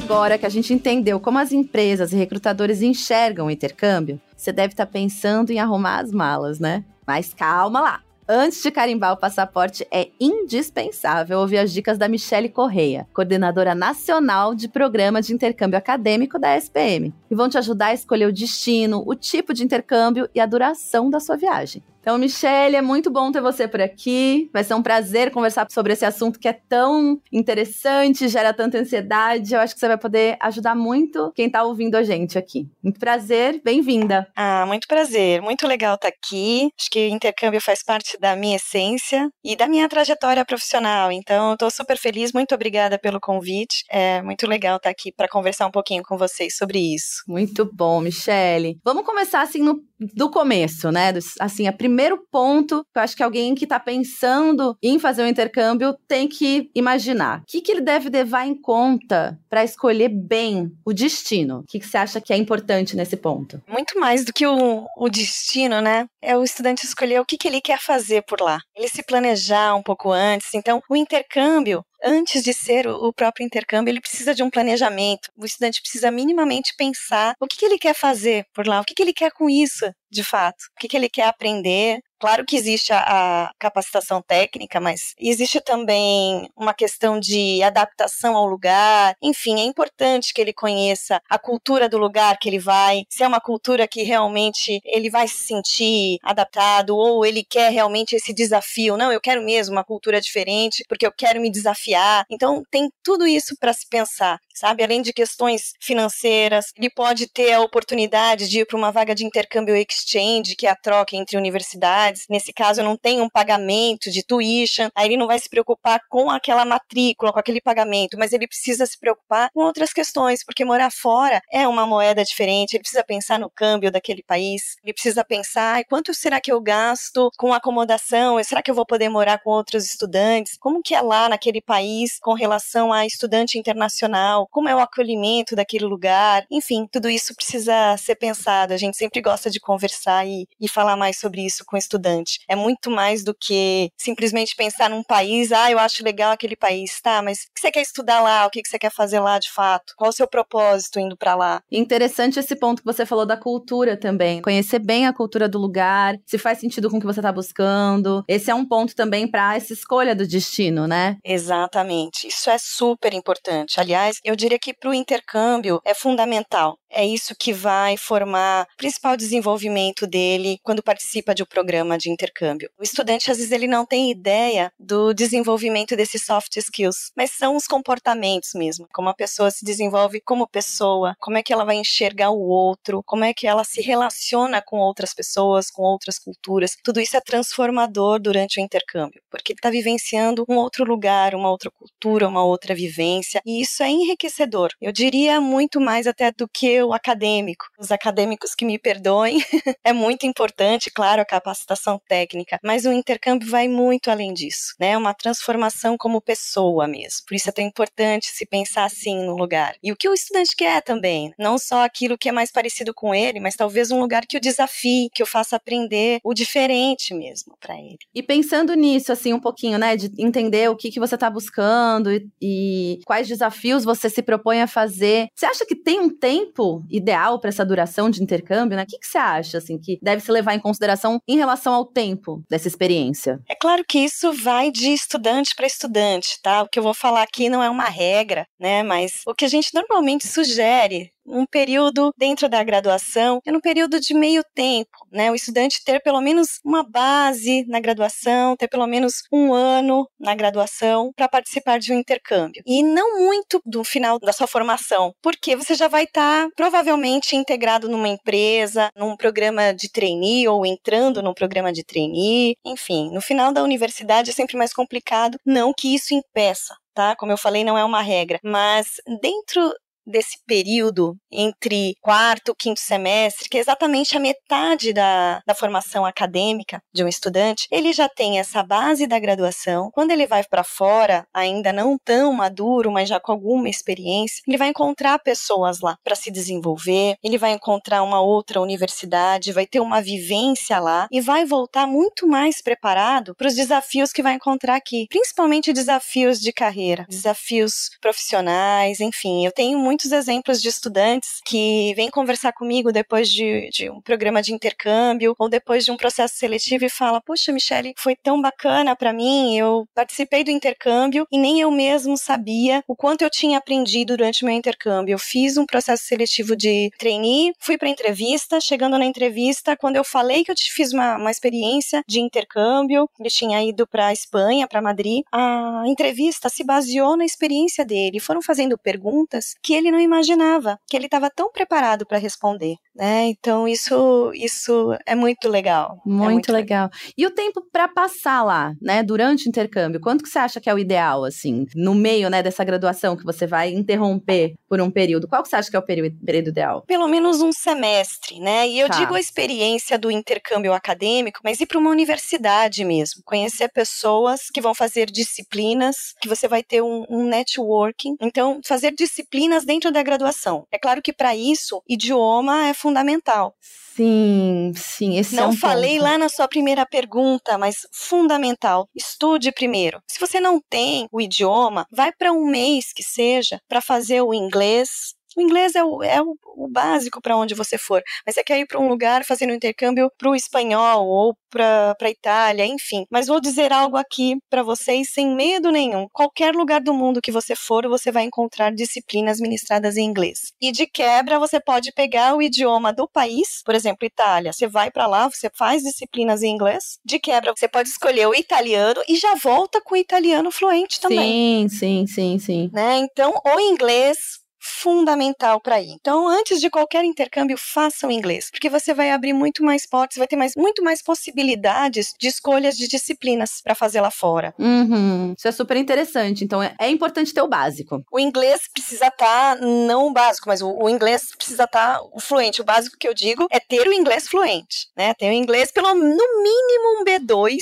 Agora 0.04 0.38
que 0.38 0.46
a 0.46 0.50
gente 0.50 0.74
entendeu 0.74 1.18
como 1.18 1.40
as 1.40 1.54
empresas 1.54 2.12
e 2.12 2.18
recrutadores 2.18 2.82
enxergam 2.82 3.48
o 3.48 3.50
intercâmbio, 3.50 4.20
você 4.36 4.52
deve 4.52 4.74
estar 4.74 4.86
tá 4.86 4.92
pensando 4.92 5.50
em 5.50 5.60
arrumar 5.60 6.02
as 6.02 6.12
malas, 6.12 6.60
né? 6.60 6.84
Mas 7.08 7.34
calma 7.34 7.80
lá! 7.80 8.02
Antes 8.28 8.62
de 8.62 8.70
carimbar 8.70 9.14
o 9.14 9.18
passaporte, 9.18 9.88
é 9.90 10.10
indispensável 10.20 11.40
ouvir 11.40 11.58
as 11.58 11.72
dicas 11.72 11.98
da 11.98 12.10
Michele 12.10 12.50
Correia, 12.50 13.08
coordenadora 13.14 13.74
nacional 13.74 14.54
de 14.54 14.68
programa 14.68 15.22
de 15.22 15.34
intercâmbio 15.34 15.78
acadêmico 15.78 16.38
da 16.38 16.58
SPM, 16.58 17.14
que 17.30 17.36
vão 17.36 17.48
te 17.48 17.58
ajudar 17.58 17.88
a 17.88 17.94
escolher 17.94 18.28
o 18.28 18.34
destino, 18.34 19.04
o 19.06 19.16
tipo 19.16 19.54
de 19.54 19.64
intercâmbio 19.64 20.30
e 20.36 20.40
a 20.42 20.46
duração 20.46 21.10
da 21.10 21.22
sua 21.22 21.38
viagem. 21.38 21.82
Então, 22.04 22.18
Michelle, 22.18 22.76
é 22.76 22.82
muito 22.82 23.10
bom 23.10 23.32
ter 23.32 23.40
você 23.40 23.66
por 23.66 23.82
aqui. 23.82 24.50
Vai 24.52 24.62
ser 24.66 24.74
um 24.74 24.84
prazer 24.84 25.32
conversar 25.32 25.66
sobre 25.72 25.94
esse 25.94 26.04
assunto 26.04 26.38
que 26.38 26.50
é 26.50 26.54
tão 26.54 27.18
interessante, 27.32 28.28
gera 28.28 28.54
tanta 28.54 28.78
ansiedade. 28.78 29.54
Eu 29.54 29.62
acho 29.62 29.74
que 29.74 29.80
você 29.80 29.88
vai 29.88 29.98
poder 29.98 30.36
ajudar 30.42 30.76
muito 30.76 31.32
quem 31.34 31.48
está 31.48 31.64
ouvindo 31.64 31.96
a 31.96 32.04
gente 32.04 32.38
aqui. 32.38 32.68
Muito 32.84 33.00
prazer, 33.00 33.62
bem-vinda. 33.64 34.28
Ah, 34.36 34.66
muito 34.68 34.86
prazer. 34.86 35.42
Muito 35.42 35.66
legal 35.66 35.96
estar 35.96 36.12
tá 36.12 36.14
aqui. 36.14 36.68
Acho 36.78 36.90
que 36.92 37.08
o 37.08 37.10
intercâmbio 37.10 37.62
faz 37.62 37.82
parte 37.82 38.20
da 38.20 38.36
minha 38.36 38.58
essência 38.58 39.30
e 39.42 39.56
da 39.56 39.66
minha 39.66 39.88
trajetória 39.88 40.44
profissional. 40.44 41.10
Então, 41.10 41.54
estou 41.54 41.72
super 41.72 41.98
feliz. 41.98 42.34
Muito 42.34 42.54
obrigada 42.54 43.00
pelo 43.00 43.22
convite. 43.22 43.86
É 43.90 44.22
muito 44.22 44.46
legal 44.46 44.76
estar 44.76 44.90
tá 44.90 44.92
aqui 44.92 45.10
para 45.10 45.30
conversar 45.30 45.68
um 45.68 45.72
pouquinho 45.72 46.04
com 46.04 46.18
vocês 46.18 46.58
sobre 46.58 46.80
isso. 46.80 47.24
Muito 47.30 47.64
bom, 47.74 48.02
Michele. 48.02 48.78
Vamos 48.84 49.06
começar 49.06 49.42
assim 49.42 49.64
no, 49.64 49.82
do 50.14 50.30
começo, 50.30 50.92
né? 50.92 51.14
Assim, 51.40 51.68
a 51.68 51.74
primeiro 51.74 52.26
ponto 52.32 52.84
que 52.94 53.00
eu 53.00 53.04
acho 53.04 53.16
que 53.16 53.24
alguém 53.24 53.56
que 53.56 53.66
está 53.66 53.80
pensando 53.80 54.78
em 54.82 55.00
fazer 55.00 55.22
o 55.22 55.26
um 55.26 55.30
intercâmbio 55.30 55.96
tem 56.08 56.28
que 56.28 56.70
imaginar. 56.76 57.40
O 57.40 57.44
que, 57.48 57.62
que 57.62 57.72
ele 57.72 57.82
deve 57.82 58.10
levar 58.10 58.46
em 58.46 58.56
conta 58.56 59.40
para 59.50 59.64
escolher 59.64 60.10
bem 60.10 60.72
o 60.86 60.94
destino? 60.94 61.60
O 61.60 61.64
que, 61.64 61.80
que 61.80 61.88
você 61.88 61.98
acha 61.98 62.22
que 62.22 62.34
é 62.34 62.38
importante 62.38 62.96
nesse 62.96 63.18
ponto? 63.18 63.62
Muito 63.68 64.00
mais 64.00 64.26
do 64.26 64.34
que 64.34 64.46
o, 64.46 64.86
o 64.98 65.10
destino, 65.10 65.82
né? 65.82 66.06
É 66.22 66.38
o 66.38 66.44
estudante 66.44 66.86
escolher 66.86 67.20
o 67.20 67.26
que, 67.26 67.38
que 67.38 67.48
ele 67.48 67.62
quer 67.62 67.80
fazer 67.80 68.24
por 68.24 68.40
lá. 68.42 68.60
Ele 68.76 68.88
se 68.88 69.04
planejar 69.04 69.76
um 69.76 69.84
pouco 69.84 70.12
antes. 70.12 70.54
Então, 70.54 70.82
o 70.90 70.96
intercâmbio 70.96 71.84
antes 72.04 72.44
de 72.44 72.54
ser 72.54 72.88
o 72.88 73.14
próprio 73.14 73.46
intercâmbio, 73.46 73.92
ele 73.92 74.02
precisa 74.02 74.36
de 74.36 74.44
um 74.44 74.50
planejamento. 74.50 75.30
O 75.38 75.46
estudante 75.46 75.82
precisa 75.82 76.12
minimamente 76.12 76.74
pensar 76.78 77.36
o 77.40 77.48
que, 77.48 77.58
que 77.58 77.66
ele 77.66 77.78
quer 77.78 77.96
fazer 77.96 78.46
por 78.54 78.68
lá, 78.68 78.82
o 78.82 78.84
que, 78.84 78.94
que 78.94 79.02
ele 79.02 79.14
quer 79.14 79.32
com 79.32 79.50
isso, 79.50 79.86
de 80.14 80.24
fato, 80.24 80.64
o 80.76 80.80
que, 80.80 80.88
que 80.88 80.98
ele 80.98 81.10
quer 81.10 81.28
aprender, 81.28 82.00
Claro 82.24 82.46
que 82.46 82.56
existe 82.56 82.94
a, 82.94 83.00
a, 83.48 83.52
capacitação 83.60 84.22
técnica, 84.22 84.80
mas 84.80 85.14
existe 85.20 85.60
também 85.60 86.50
uma 86.56 86.74
questão 86.74 87.20
de 87.20 87.62
adaptação 87.62 88.38
ao 88.38 88.46
lugar. 88.46 89.14
Enfim, 89.22 89.60
é 89.60 89.64
importante 89.66 90.34
que 90.34 90.40
ele 90.40 90.54
conheça 90.54 91.22
a 91.30 91.38
cultura 91.38 91.90
do 91.90 91.98
lugar 91.98 92.38
que 92.40 92.48
ele 92.48 92.60
vai, 92.60 93.04
se 93.10 93.24
é 93.24 93.28
uma 93.28 93.42
cultura 93.42 93.90
que 93.90 94.04
realmente 94.04 94.80
ele 94.86 95.10
vai 95.10 95.28
se 95.28 95.48
sentir 95.48 96.18
adaptado 96.24 96.96
ou 96.96 97.26
ele 97.26 97.44
quer 97.44 97.70
realmente 97.74 98.16
esse 98.16 98.34
desafio. 98.34 98.96
Não, 98.96 99.12
eu 99.12 99.20
quero 99.20 99.44
mesmo 99.44 99.76
uma 99.76 99.84
cultura 99.84 100.22
diferente 100.22 100.86
porque 100.88 101.06
eu 101.06 101.12
quero 101.12 101.42
me 101.42 101.52
desafiar. 101.52 102.24
Então, 102.32 102.64
tem 102.72 102.90
tudo 103.04 103.28
isso 103.28 103.54
para 103.60 103.74
se 103.74 103.86
pensar 103.90 104.40
sabe? 104.54 104.84
Além 104.84 105.02
de 105.02 105.14
questões 105.14 105.74
financeiras, 105.80 106.68
ele 106.78 106.90
pode 106.90 107.28
ter 107.28 107.54
a 107.54 107.62
oportunidade 107.62 108.50
de 108.50 108.60
ir 108.60 108.66
para 108.66 108.78
uma 108.78 108.92
vaga 108.92 109.16
de 109.16 109.26
intercâmbio 109.26 109.76
exchange, 109.76 110.56
que 110.56 110.68
é 110.68 110.70
a 110.70 110.76
troca 110.76 111.16
entre 111.16 111.38
universidades. 111.38 112.26
Nesse 112.30 112.54
caso, 112.54 112.84
não 112.84 112.98
tem 112.98 113.22
um 113.22 113.30
pagamento 113.30 114.12
de 114.12 114.24
tuition, 114.24 114.90
aí 114.96 115.08
ele 115.08 115.18
não 115.18 115.28
vai 115.28 115.40
se 115.40 115.50
preocupar 115.50 116.00
com 116.10 116.30
aquela 116.30 116.66
matrícula, 116.66 117.32
com 117.32 117.40
aquele 117.40 117.62
pagamento, 117.62 118.18
mas 118.18 118.34
ele 118.34 118.48
precisa 118.48 118.86
se 118.86 119.00
preocupar 119.00 119.50
com 119.54 119.62
outras 119.62 119.92
questões, 119.94 120.44
porque 120.44 120.66
morar 120.66 120.92
fora 120.92 121.42
é 121.52 121.68
uma 121.68 121.86
moeda 121.86 122.24
diferente, 122.24 122.74
ele 122.74 122.84
precisa 122.84 123.04
pensar 123.04 123.40
no 123.40 123.50
câmbio 123.50 123.92
daquele 123.92 124.24
país, 124.24 124.76
ele 124.84 124.94
precisa 124.94 125.24
pensar 125.24 125.84
quanto 125.86 126.14
será 126.14 126.40
que 126.40 126.52
eu 126.52 126.62
gasto 126.62 127.30
com 127.38 127.54
acomodação, 127.54 128.42
será 128.44 128.62
que 128.62 128.72
eu 128.72 128.76
vou 128.76 128.86
poder 128.86 129.10
morar 129.10 129.40
com 129.40 129.52
outros 129.52 129.86
estudantes, 129.86 130.58
como 130.60 130.82
que 130.82 130.96
é 130.96 131.02
lá 131.02 131.30
naquele 131.30 131.62
país 131.62 132.20
com 132.20 132.34
relação 132.34 132.92
a 132.92 133.06
estudante 133.06 133.58
internacional, 133.58 134.43
como 134.50 134.70
é 134.70 134.76
o 134.76 134.80
acolhimento 134.80 135.56
daquele 135.56 135.86
lugar, 135.86 136.46
enfim, 136.50 136.88
tudo 136.92 137.10
isso 137.10 137.36
precisa 137.36 137.96
ser 137.98 138.16
pensado. 138.16 138.74
A 138.74 138.78
gente 138.78 138.98
sempre 138.98 139.22
gosta 139.22 139.50
de 139.50 139.60
conversar 139.60 140.26
e, 140.28 140.48
e 140.60 140.68
falar 140.68 140.96
mais 140.96 141.20
sobre 141.20 141.46
isso 141.46 141.64
com 141.66 141.76
o 141.76 141.80
estudante. 141.80 142.40
É 142.48 142.56
muito 142.56 142.90
mais 142.90 143.24
do 143.24 143.34
que 143.34 143.90
simplesmente 143.98 144.56
pensar 144.56 144.90
num 144.90 145.04
país, 145.04 145.52
ah, 145.52 145.72
eu 145.72 145.80
acho 145.80 146.04
legal 146.04 146.32
aquele 146.32 146.56
país, 146.56 147.02
tá, 147.02 147.22
mas 147.22 147.44
o 147.44 147.54
que 147.54 147.60
você 147.60 147.72
quer 147.72 147.82
estudar 147.82 148.22
lá? 148.22 148.46
O 148.46 148.50
que 148.50 148.62
você 148.66 148.80
quer 148.80 148.92
fazer 148.92 149.20
lá 149.20 149.40
de 149.40 149.52
fato? 149.52 149.94
Qual 149.98 150.10
o 150.10 150.14
seu 150.14 150.28
propósito 150.28 151.00
indo 151.00 151.18
para 151.18 151.36
lá? 151.36 151.62
Interessante 151.72 152.40
esse 152.40 152.56
ponto 152.56 152.82
que 152.82 152.86
você 152.86 153.06
falou 153.06 153.26
da 153.26 153.38
cultura 153.38 153.98
também. 153.98 154.42
Conhecer 154.42 154.80
bem 154.80 155.08
a 155.08 155.14
cultura 155.14 155.48
do 155.48 155.60
lugar, 155.60 156.16
se 156.26 156.38
faz 156.38 156.60
sentido 156.60 156.90
com 156.90 156.98
o 156.98 157.00
que 157.00 157.06
você 157.06 157.20
está 157.20 157.32
buscando. 157.32 158.24
Esse 158.28 158.52
é 158.52 158.56
um 158.56 158.66
ponto 158.66 158.96
também 158.96 159.28
para 159.28 159.56
essa 159.56 159.74
escolha 159.74 160.16
do 160.16 160.28
destino, 160.28 160.88
né? 160.88 161.18
Exatamente. 161.24 162.28
Isso 162.28 162.50
é 162.50 162.58
super 162.58 163.14
importante. 163.14 163.80
Aliás, 163.80 164.20
eu 164.24 164.33
eu 164.34 164.38
diria 164.38 164.58
que 164.60 164.74
para 164.74 164.90
o 164.90 164.94
intercâmbio 164.94 165.80
é 165.86 165.94
fundamental. 165.94 166.78
É 166.90 167.06
isso 167.06 167.36
que 167.40 167.54
vai 167.54 167.98
formar 167.98 168.68
o 168.74 168.78
principal 168.78 169.18
desenvolvimento 169.18 170.06
dele 170.06 170.60
quando 170.62 170.84
participa 170.84 171.34
de 171.34 171.42
um 171.42 171.46
programa 171.46 171.98
de 171.98 172.10
intercâmbio. 172.10 172.70
O 172.78 172.84
estudante, 172.84 173.32
às 173.32 173.38
vezes, 173.38 173.52
ele 173.52 173.68
não 173.68 173.86
tem 173.86 174.12
ideia 174.12 174.72
do 174.80 175.14
desenvolvimento 175.14 175.96
desses 175.96 176.24
soft 176.24 176.56
skills, 176.58 177.12
mas 177.16 177.32
são 177.32 177.56
os 177.56 177.66
comportamentos 177.66 178.52
mesmo. 178.54 178.88
Como 178.94 179.10
a 179.10 179.14
pessoa 179.14 179.50
se 179.50 179.66
desenvolve 179.66 180.22
como 180.22 180.48
pessoa, 180.48 181.16
como 181.20 181.38
é 181.38 181.44
que 181.44 181.52
ela 181.52 181.66
vai 181.66 181.78
enxergar 181.78 182.30
o 182.30 182.42
outro, 182.42 183.02
como 183.06 183.24
é 183.24 183.34
que 183.34 183.48
ela 183.48 183.64
se 183.64 183.82
relaciona 183.82 184.62
com 184.62 184.78
outras 184.78 185.14
pessoas, 185.14 185.72
com 185.72 185.84
outras 185.84 186.20
culturas. 186.20 186.76
Tudo 186.84 187.00
isso 187.00 187.18
é 187.18 187.22
transformador 187.22 188.20
durante 188.20 188.60
o 188.60 188.64
intercâmbio, 188.64 189.22
porque 189.32 189.54
ele 189.54 189.60
está 189.60 189.70
vivenciando 189.72 190.46
um 190.48 190.58
outro 190.58 190.86
lugar, 190.86 191.34
uma 191.34 191.50
outra 191.50 191.72
cultura, 191.72 192.28
uma 192.28 192.44
outra 192.44 192.76
vivência, 192.76 193.42
e 193.46 193.62
isso 193.62 193.82
é 193.82 193.90
enriquecedor 193.90 194.23
enriquecedor. 194.24 194.72
Eu 194.82 194.92
diria 194.92 195.42
muito 195.42 195.80
mais 195.80 196.08
até 196.08 196.32
do 196.32 196.48
que 196.48 196.82
o 196.82 196.94
acadêmico. 196.94 197.66
Os 197.78 197.92
acadêmicos 197.92 198.56
que 198.56 198.66
me 198.66 198.80
perdoem, 198.80 199.38
é 199.84 199.92
muito 199.92 200.26
importante, 200.26 200.90
claro, 200.90 201.22
a 201.22 201.26
capacitação 201.26 202.00
técnica, 202.08 202.60
mas 202.64 202.86
o 202.86 202.92
intercâmbio 202.92 203.50
vai 203.50 203.68
muito 203.68 204.10
além 204.10 204.34
disso, 204.34 204.74
né? 204.80 204.92
É 204.92 204.98
uma 204.98 205.14
transformação 205.14 205.98
como 205.98 206.22
pessoa 206.22 206.88
mesmo. 206.88 207.22
Por 207.28 207.36
isso 207.36 207.50
é 207.50 207.52
tão 207.52 207.66
importante 207.66 208.28
se 208.28 208.46
pensar 208.46 208.86
assim 208.86 209.26
no 209.26 209.36
lugar. 209.36 209.76
E 209.84 209.92
o 209.92 209.96
que 209.96 210.08
o 210.08 210.14
estudante 210.14 210.56
quer 210.56 210.82
também, 210.82 211.34
não 211.38 211.58
só 211.58 211.84
aquilo 211.84 212.18
que 212.18 212.30
é 212.30 212.32
mais 212.32 212.52
parecido 212.52 212.94
com 212.94 213.14
ele, 213.14 213.40
mas 213.40 213.56
talvez 213.56 213.92
um 213.92 214.00
lugar 214.00 214.26
que 214.26 214.38
o 214.38 214.42
desafie, 214.42 215.10
que 215.14 215.24
o 215.24 215.26
faça 215.26 215.56
aprender 215.56 216.20
o 216.24 216.34
diferente 216.34 217.14
mesmo 217.14 217.58
para 217.60 217.76
ele. 217.76 217.98
E 218.14 218.22
pensando 218.22 218.74
nisso, 218.74 219.12
assim, 219.12 219.34
um 219.34 219.40
pouquinho, 219.40 219.78
né, 219.78 219.96
de 219.96 220.12
entender 220.18 220.70
o 220.70 220.76
que, 220.76 220.92
que 220.92 221.00
você 221.00 221.16
está 221.16 221.30
buscando 221.30 222.12
e, 222.12 222.30
e 222.42 223.00
quais 223.06 223.28
desafios 223.28 223.84
você 223.84 224.10
se 224.14 224.22
propõe 224.22 224.62
a 224.62 224.68
fazer. 224.68 225.28
Você 225.36 225.46
acha 225.46 225.66
que 225.66 225.76
tem 225.76 226.00
um 226.00 226.10
tempo 226.10 226.84
ideal 226.90 227.40
para 227.40 227.50
essa 227.50 227.66
duração 227.66 228.10
de 228.10 228.22
intercâmbio? 228.22 228.78
Né? 228.78 228.84
O 228.84 228.88
que, 228.88 229.00
que 229.00 229.08
você 229.08 229.18
acha 229.18 229.58
assim 229.58 229.78
que 229.78 230.00
deve 230.02 230.22
se 230.22 230.32
levar 230.32 230.54
em 230.54 230.60
consideração 230.60 231.20
em 231.28 231.38
relação 231.38 231.74
ao 231.74 231.86
tempo 231.86 232.44
dessa 232.50 232.68
experiência? 232.68 233.40
É 233.50 233.56
claro 233.56 233.84
que 233.88 234.00
isso 234.00 234.32
vai 234.34 234.72
de 234.72 234.90
estudante 234.90 235.56
para 235.56 235.68
estudante, 235.68 236.40
tá? 236.42 236.64
O 236.64 236.70
que 236.70 236.80
eu 236.80 236.84
vou 236.84 236.94
falar 236.94 237.24
aqui 237.24 237.50
não 237.50 237.64
é 237.64 237.70
uma 237.70 237.90
regra, 237.90 238.46
né? 238.60 238.84
Mas 238.84 239.22
o 239.28 239.34
que 239.34 239.46
a 239.46 239.50
gente 239.50 239.74
normalmente 239.74 240.28
sugere 240.28 241.12
um 241.26 241.46
período 241.46 242.14
dentro 242.18 242.50
da 242.50 242.64
graduação, 242.64 243.40
é 243.46 243.52
um 243.52 243.62
período 243.62 244.00
de 244.00 244.14
meio 244.14 244.44
tempo, 244.54 244.90
né? 245.12 245.32
O 245.32 245.36
estudante 245.36 245.84
ter 245.84 246.02
pelo 246.02 246.22
menos 246.22 246.60
uma 246.64 246.84
base 246.84 247.66
na 247.68 247.80
graduação, 247.80 248.56
ter 248.56 248.68
pelo 248.68 248.88
menos 248.88 249.24
um 249.32 249.54
ano 249.54 250.08
na 250.20 250.36
graduação 250.36 251.12
para 251.16 251.28
participar 251.28 251.80
de 251.80 251.94
um 251.94 252.00
intercâmbio. 252.00 252.64
E 252.66 252.84
não 252.84 253.20
muito 253.20 253.62
do 253.66 253.84
final 253.84 254.20
da 254.20 254.34
sua 254.34 254.48
formação, 254.48 255.14
porque 255.22 255.56
você 255.56 255.76
já 255.76 255.88
vai 255.88 256.04
estar 256.04 256.46
tá, 256.46 256.50
provavelmente 256.56 257.36
integrado 257.36 257.90
numa 257.90 258.08
empresa, 258.08 258.90
num 258.96 259.16
programa 259.16 259.74
de 259.74 259.90
trainee 259.90 260.48
ou 260.48 260.66
entrando 260.66 261.22
num 261.22 261.34
programa 261.34 261.72
de 261.72 261.84
trainee, 261.84 262.56
enfim, 262.66 263.12
no 263.12 263.22
final 263.22 263.52
da 263.52 263.64
universidade 263.64 264.30
é 264.30 264.34
sempre 264.34 264.58
mais 264.58 264.74
complicado, 264.74 265.38
não 265.46 265.74
que 265.74 265.94
isso 265.94 266.14
impeça, 266.14 266.76
tá? 266.94 267.16
Como 267.16 267.32
eu 267.32 267.38
falei, 267.38 267.64
não 267.64 267.78
é 267.78 267.84
uma 267.84 268.02
regra, 268.02 268.40
mas 268.44 268.96
dentro 269.22 269.74
desse 270.06 270.38
período 270.46 271.16
entre 271.32 271.96
quarto 272.02 272.56
quinto 272.56 272.80
semestre, 272.80 273.50
que 273.50 273.58
é 273.58 273.60
exatamente 273.62 274.16
a 274.16 274.20
metade 274.20 274.94
da, 274.94 275.42
da 275.46 275.56
formação 275.56 276.06
acadêmica 276.06 276.82
de 276.94 277.04
um 277.04 277.08
estudante, 277.08 277.68
ele 277.72 277.94
já 277.94 278.08
tem 278.08 278.40
essa 278.40 278.64
base 278.64 279.08
da 279.08 279.20
graduação. 279.20 279.90
Quando 279.94 280.12
ele 280.12 280.28
vai 280.28 280.44
para 280.44 280.64
fora, 280.64 281.26
ainda 281.34 281.74
não 281.74 281.98
tão 282.04 282.34
maduro, 282.34 282.92
mas 282.92 283.10
já 283.10 283.20
com 283.20 283.32
alguma 283.32 283.70
experiência, 283.70 284.42
ele 284.48 284.58
vai 284.58 284.70
encontrar 284.70 285.20
pessoas 285.20 285.80
lá 285.80 285.98
para 286.04 286.16
se 286.16 286.32
desenvolver, 286.32 287.16
ele 287.24 287.38
vai 287.38 287.52
encontrar 287.52 288.04
uma 288.04 288.22
outra 288.22 288.62
universidade, 288.62 289.52
vai 289.52 289.66
ter 289.66 289.80
uma 289.80 290.02
vivência 290.02 290.80
lá 290.80 291.08
e 291.12 291.22
vai 291.22 291.46
voltar 291.46 291.88
muito 291.88 292.28
mais 292.28 292.62
preparado 292.62 293.36
para 293.36 293.48
os 293.48 293.56
desafios 293.56 294.12
que 294.12 294.24
vai 294.24 294.34
encontrar 294.34 294.76
aqui, 294.76 295.06
principalmente 295.10 295.74
desafios 295.74 296.40
de 296.40 296.52
carreira, 296.52 297.06
desafios 297.10 297.90
profissionais, 298.02 299.00
enfim. 299.00 299.46
Eu 299.46 299.52
tenho 299.52 299.78
muito 299.78 299.93
muitos 299.94 300.12
exemplos 300.12 300.60
de 300.60 300.70
estudantes 300.70 301.40
que 301.46 301.94
vêm 301.96 302.10
conversar 302.10 302.52
comigo 302.52 302.92
depois 302.92 303.30
de, 303.30 303.70
de 303.72 303.92
um 303.92 304.02
programa 304.02 304.42
de 304.42 304.52
intercâmbio 304.52 305.36
ou 305.38 305.48
depois 305.48 305.86
de 305.86 305.92
um 305.92 305.96
processo 305.96 306.34
seletivo 306.36 306.84
e 306.84 306.90
fala: 306.90 307.22
Puxa, 307.22 307.52
Michele, 307.52 307.94
foi 307.96 308.16
tão 308.16 308.42
bacana 308.42 308.96
para 308.96 309.14
mim, 309.14 309.56
eu 309.56 309.88
participei 309.94 310.44
do 310.44 310.50
intercâmbio 310.50 311.28
e 311.32 311.38
nem 311.38 311.62
eu 311.62 311.70
mesmo 311.70 312.18
sabia 312.18 312.84
o 312.88 312.96
quanto 312.96 313.22
eu 313.22 313.30
tinha 313.30 313.60
aprendido 313.60 314.18
durante 314.18 314.44
meu 314.44 314.56
intercâmbio. 314.56 315.14
Eu 315.14 315.20
fiz 315.20 315.58
um 315.58 315.66
processo 315.66 316.06
seletivo 316.06 316.56
de 316.56 316.90
trainee, 316.98 317.54
fui 317.60 317.78
para 317.78 317.88
entrevista, 317.88 318.60
chegando 318.60 318.98
na 318.98 319.06
entrevista, 319.06 319.78
quando 319.78 319.98
eu 319.98 320.04
falei 320.04 320.44
que 320.44 320.50
eu 320.50 320.56
fiz 320.58 320.92
uma, 320.92 321.18
uma 321.18 321.30
experiência 321.30 322.04
de 322.08 322.20
intercâmbio, 322.20 323.08
ele 323.20 323.30
tinha 323.30 323.64
ido 323.64 323.86
para 323.86 324.12
Espanha, 324.12 324.68
para 324.68 324.82
Madrid, 324.82 325.24
a 325.32 325.84
entrevista 325.86 326.50
se 326.50 326.64
baseou 326.64 327.16
na 327.16 327.26
experiência 327.26 327.86
dele. 327.86 328.20
Foram 328.20 328.42
fazendo 328.42 328.76
perguntas 328.76 329.54
que 329.62 329.74
ele 329.74 329.83
não 329.92 330.00
imaginava, 330.00 330.78
que 330.88 330.96
ele 330.96 331.06
estava 331.06 331.30
tão 331.30 331.52
preparado 331.52 332.06
para 332.06 332.18
responder, 332.18 332.76
né? 332.96 333.26
Então 333.26 333.68
isso 333.68 334.32
isso 334.34 334.96
é 335.06 335.16
muito 335.16 335.50
legal. 335.50 336.02
Muito, 336.06 336.30
é 336.30 336.34
muito 336.34 336.52
legal. 336.52 336.86
legal. 336.86 337.14
E 337.18 337.26
o 337.26 337.32
tempo 337.32 337.62
para 337.72 337.88
passar 337.88 338.44
lá, 338.44 338.74
né, 338.82 339.04
durante 339.04 339.48
o 339.48 339.50
intercâmbio, 339.50 340.00
quanto 340.00 340.24
que 340.24 340.30
você 340.30 340.40
acha 340.40 340.60
que 340.60 340.70
é 340.70 340.74
o 340.74 340.80
ideal 340.80 341.24
assim, 341.24 341.66
no 341.76 341.94
meio, 341.94 342.30
né, 342.30 342.42
dessa 342.42 342.64
graduação 342.64 343.16
que 343.16 343.24
você 343.24 343.46
vai 343.46 343.72
interromper 343.72 344.54
por 344.68 344.82
um 344.82 344.90
período? 344.90 345.28
Qual 345.28 345.44
que 345.44 345.50
você 345.50 345.56
acha 345.56 345.70
que 345.70 345.76
é 345.76 345.80
o 345.80 345.86
período, 345.86 346.18
período 346.26 346.50
ideal? 346.50 346.84
Pelo 346.88 347.08
menos 347.08 347.42
um 347.42 347.52
semestre, 347.52 348.40
né? 348.40 348.68
E 348.68 348.80
eu 348.80 348.88
tá. 348.88 349.00
digo 349.00 349.14
a 349.14 349.20
experiência 349.20 349.98
do 349.98 350.10
intercâmbio 350.10 350.74
acadêmico, 350.74 351.40
mas 351.44 351.60
ir 351.60 351.66
para 351.66 351.80
uma 351.80 351.90
universidade 351.90 352.84
mesmo, 352.84 353.22
conhecer 353.26 353.70
pessoas 353.70 354.50
que 354.54 354.62
vão 354.62 354.74
fazer 354.74 355.10
disciplinas, 355.10 356.14
que 356.22 356.28
você 356.28 356.48
vai 356.48 356.64
ter 356.64 356.82
um, 356.82 357.06
um 357.10 357.28
networking. 357.28 358.16
Então, 358.22 358.60
fazer 358.66 358.92
disciplinas 358.92 359.66
dentro 359.66 359.73
da 359.92 360.04
graduação. 360.04 360.66
É 360.72 360.78
claro 360.78 361.02
que 361.02 361.14
para 361.14 361.36
isso, 361.36 361.82
idioma 361.88 362.68
é 362.68 362.74
fundamental. 362.74 363.56
Sim, 363.96 364.72
sim, 364.76 365.18
esse 365.20 365.36
não 365.36 365.44
é 365.44 365.48
um 365.50 365.56
falei 365.56 365.98
ponto. 365.98 366.04
lá 366.04 366.18
na 366.18 366.28
sua 366.28 366.48
primeira 366.48 366.84
pergunta, 366.84 367.60
mas 367.60 367.86
fundamental. 367.92 368.90
Estude 368.96 369.52
primeiro. 369.52 370.02
Se 370.08 370.20
você 370.20 370.40
não 370.40 370.60
tem 370.60 371.08
o 371.12 371.22
idioma, 371.22 371.86
vai 371.92 372.12
para 372.12 372.32
um 372.32 372.46
mês 372.46 372.92
que 372.92 373.04
seja 373.04 373.62
para 373.68 373.82
fazer 373.82 374.22
o 374.22 374.34
inglês, 374.34 375.14
o 375.38 375.42
inglês 375.42 375.76
é 375.76 375.84
o, 375.84 376.04
é 376.04 376.22
o, 376.22 376.38
o 376.56 376.68
básico 376.68 377.22
para 377.22 377.38
onde 377.38 377.54
você 377.54 377.78
for, 377.78 378.02
mas 378.26 378.36
você 378.36 378.44
quer 378.44 378.60
ir 378.60 378.68
para 378.68 378.80
um 378.80 378.88
lugar 378.88 379.24
fazendo 379.26 379.52
um 379.52 379.56
intercâmbio 379.56 380.12
para 380.18 380.30
o 380.30 380.36
espanhol 380.36 381.08
ou 381.08 381.36
para 381.50 381.96
a 382.02 382.10
Itália, 382.10 382.66
enfim. 382.66 383.06
Mas 383.12 383.28
vou 383.28 383.40
dizer 383.40 383.72
algo 383.72 383.96
aqui 383.96 384.38
para 384.50 384.64
vocês 384.64 385.10
sem 385.12 385.36
medo 385.36 385.72
nenhum. 385.72 386.08
Qualquer 386.12 386.56
lugar 386.56 386.82
do 386.82 386.94
mundo 386.94 387.22
que 387.22 387.32
você 387.32 387.56
for, 387.56 387.88
você 387.88 388.12
vai 388.12 388.24
encontrar 388.24 388.74
disciplinas 388.74 389.40
ministradas 389.40 389.96
em 389.96 390.06
inglês. 390.06 390.52
E 390.60 390.72
de 390.72 390.88
quebra, 390.88 391.38
você 391.38 391.60
pode 391.60 391.92
pegar 391.92 392.36
o 392.36 392.42
idioma 392.42 392.92
do 392.92 393.08
país, 393.08 393.62
por 393.64 393.76
exemplo, 393.76 394.06
Itália. 394.06 394.52
Você 394.52 394.68
vai 394.68 394.90
para 394.90 395.06
lá, 395.06 395.30
você 395.30 395.50
faz 395.56 395.84
disciplinas 395.84 396.42
em 396.42 396.52
inglês. 396.52 396.98
De 397.06 397.20
quebra, 397.20 397.54
você 397.56 397.68
pode 397.68 397.90
escolher 397.90 398.28
o 398.28 398.36
italiano 398.36 399.02
e 399.08 399.16
já 399.16 399.36
volta 399.36 399.80
com 399.82 399.94
o 399.94 399.98
italiano 399.98 400.52
fluente 400.52 401.00
também. 401.00 401.68
Sim, 401.70 401.78
sim, 401.78 402.08
sim, 402.08 402.40
sim. 402.40 402.70
Né? 402.74 402.98
Então, 402.98 403.34
o 403.46 403.60
inglês 403.60 404.43
fundamental 404.64 405.60
para 405.60 405.82
ir. 405.82 405.90
Então, 405.90 406.28
antes 406.28 406.62
de 406.62 406.70
qualquer 406.70 407.04
intercâmbio, 407.04 407.58
faça 407.58 408.08
o 408.08 408.12
inglês, 408.12 408.50
porque 408.50 408.70
você 408.70 408.94
vai 408.94 409.12
abrir 409.12 409.34
muito 409.34 409.64
mais 409.64 409.86
portas, 409.86 410.18
vai 410.18 410.28
ter 410.28 410.38
mais, 410.38 410.54
muito 410.56 410.82
mais 410.82 411.02
possibilidades 411.02 412.14
de 412.18 412.28
escolhas 412.30 412.78
de 412.78 412.88
disciplinas 412.88 413.62
para 413.62 413.76
fazer 413.76 414.00
lá 414.00 414.10
fora. 414.10 414.54
Uhum. 414.58 415.34
Isso 415.38 415.48
é 415.48 415.52
super 415.52 415.76
interessante. 415.76 416.46
Então, 416.46 416.64
é, 416.64 416.74
é, 416.80 416.90
importante 416.90 417.34
ter 417.34 417.42
o 417.42 417.48
básico. 417.48 418.04
O 418.12 418.20
inglês 418.20 418.62
precisa 418.72 419.08
estar, 419.08 419.58
tá, 419.58 419.66
não 419.66 420.08
o 420.08 420.14
básico, 420.14 420.48
mas 420.48 420.62
o, 420.62 420.70
o 420.70 420.90
inglês 420.90 421.28
precisa 421.36 421.66
estar 421.66 421.96
tá, 421.96 422.02
o 422.14 422.22
fluente. 422.22 422.62
O 422.62 422.66
básico 422.66 422.98
que 422.98 423.08
eu 423.08 423.14
digo 423.14 423.48
é 423.52 423.60
ter 423.60 423.86
o 423.88 423.94
inglês 423.94 424.28
fluente, 424.28 424.88
né? 424.96 425.14
Ter 425.14 425.30
o 425.30 425.34
inglês 425.34 425.72
pelo, 425.72 425.94
no 425.94 426.44
mínimo, 426.44 427.02
um 427.02 427.04
B2 427.04 427.58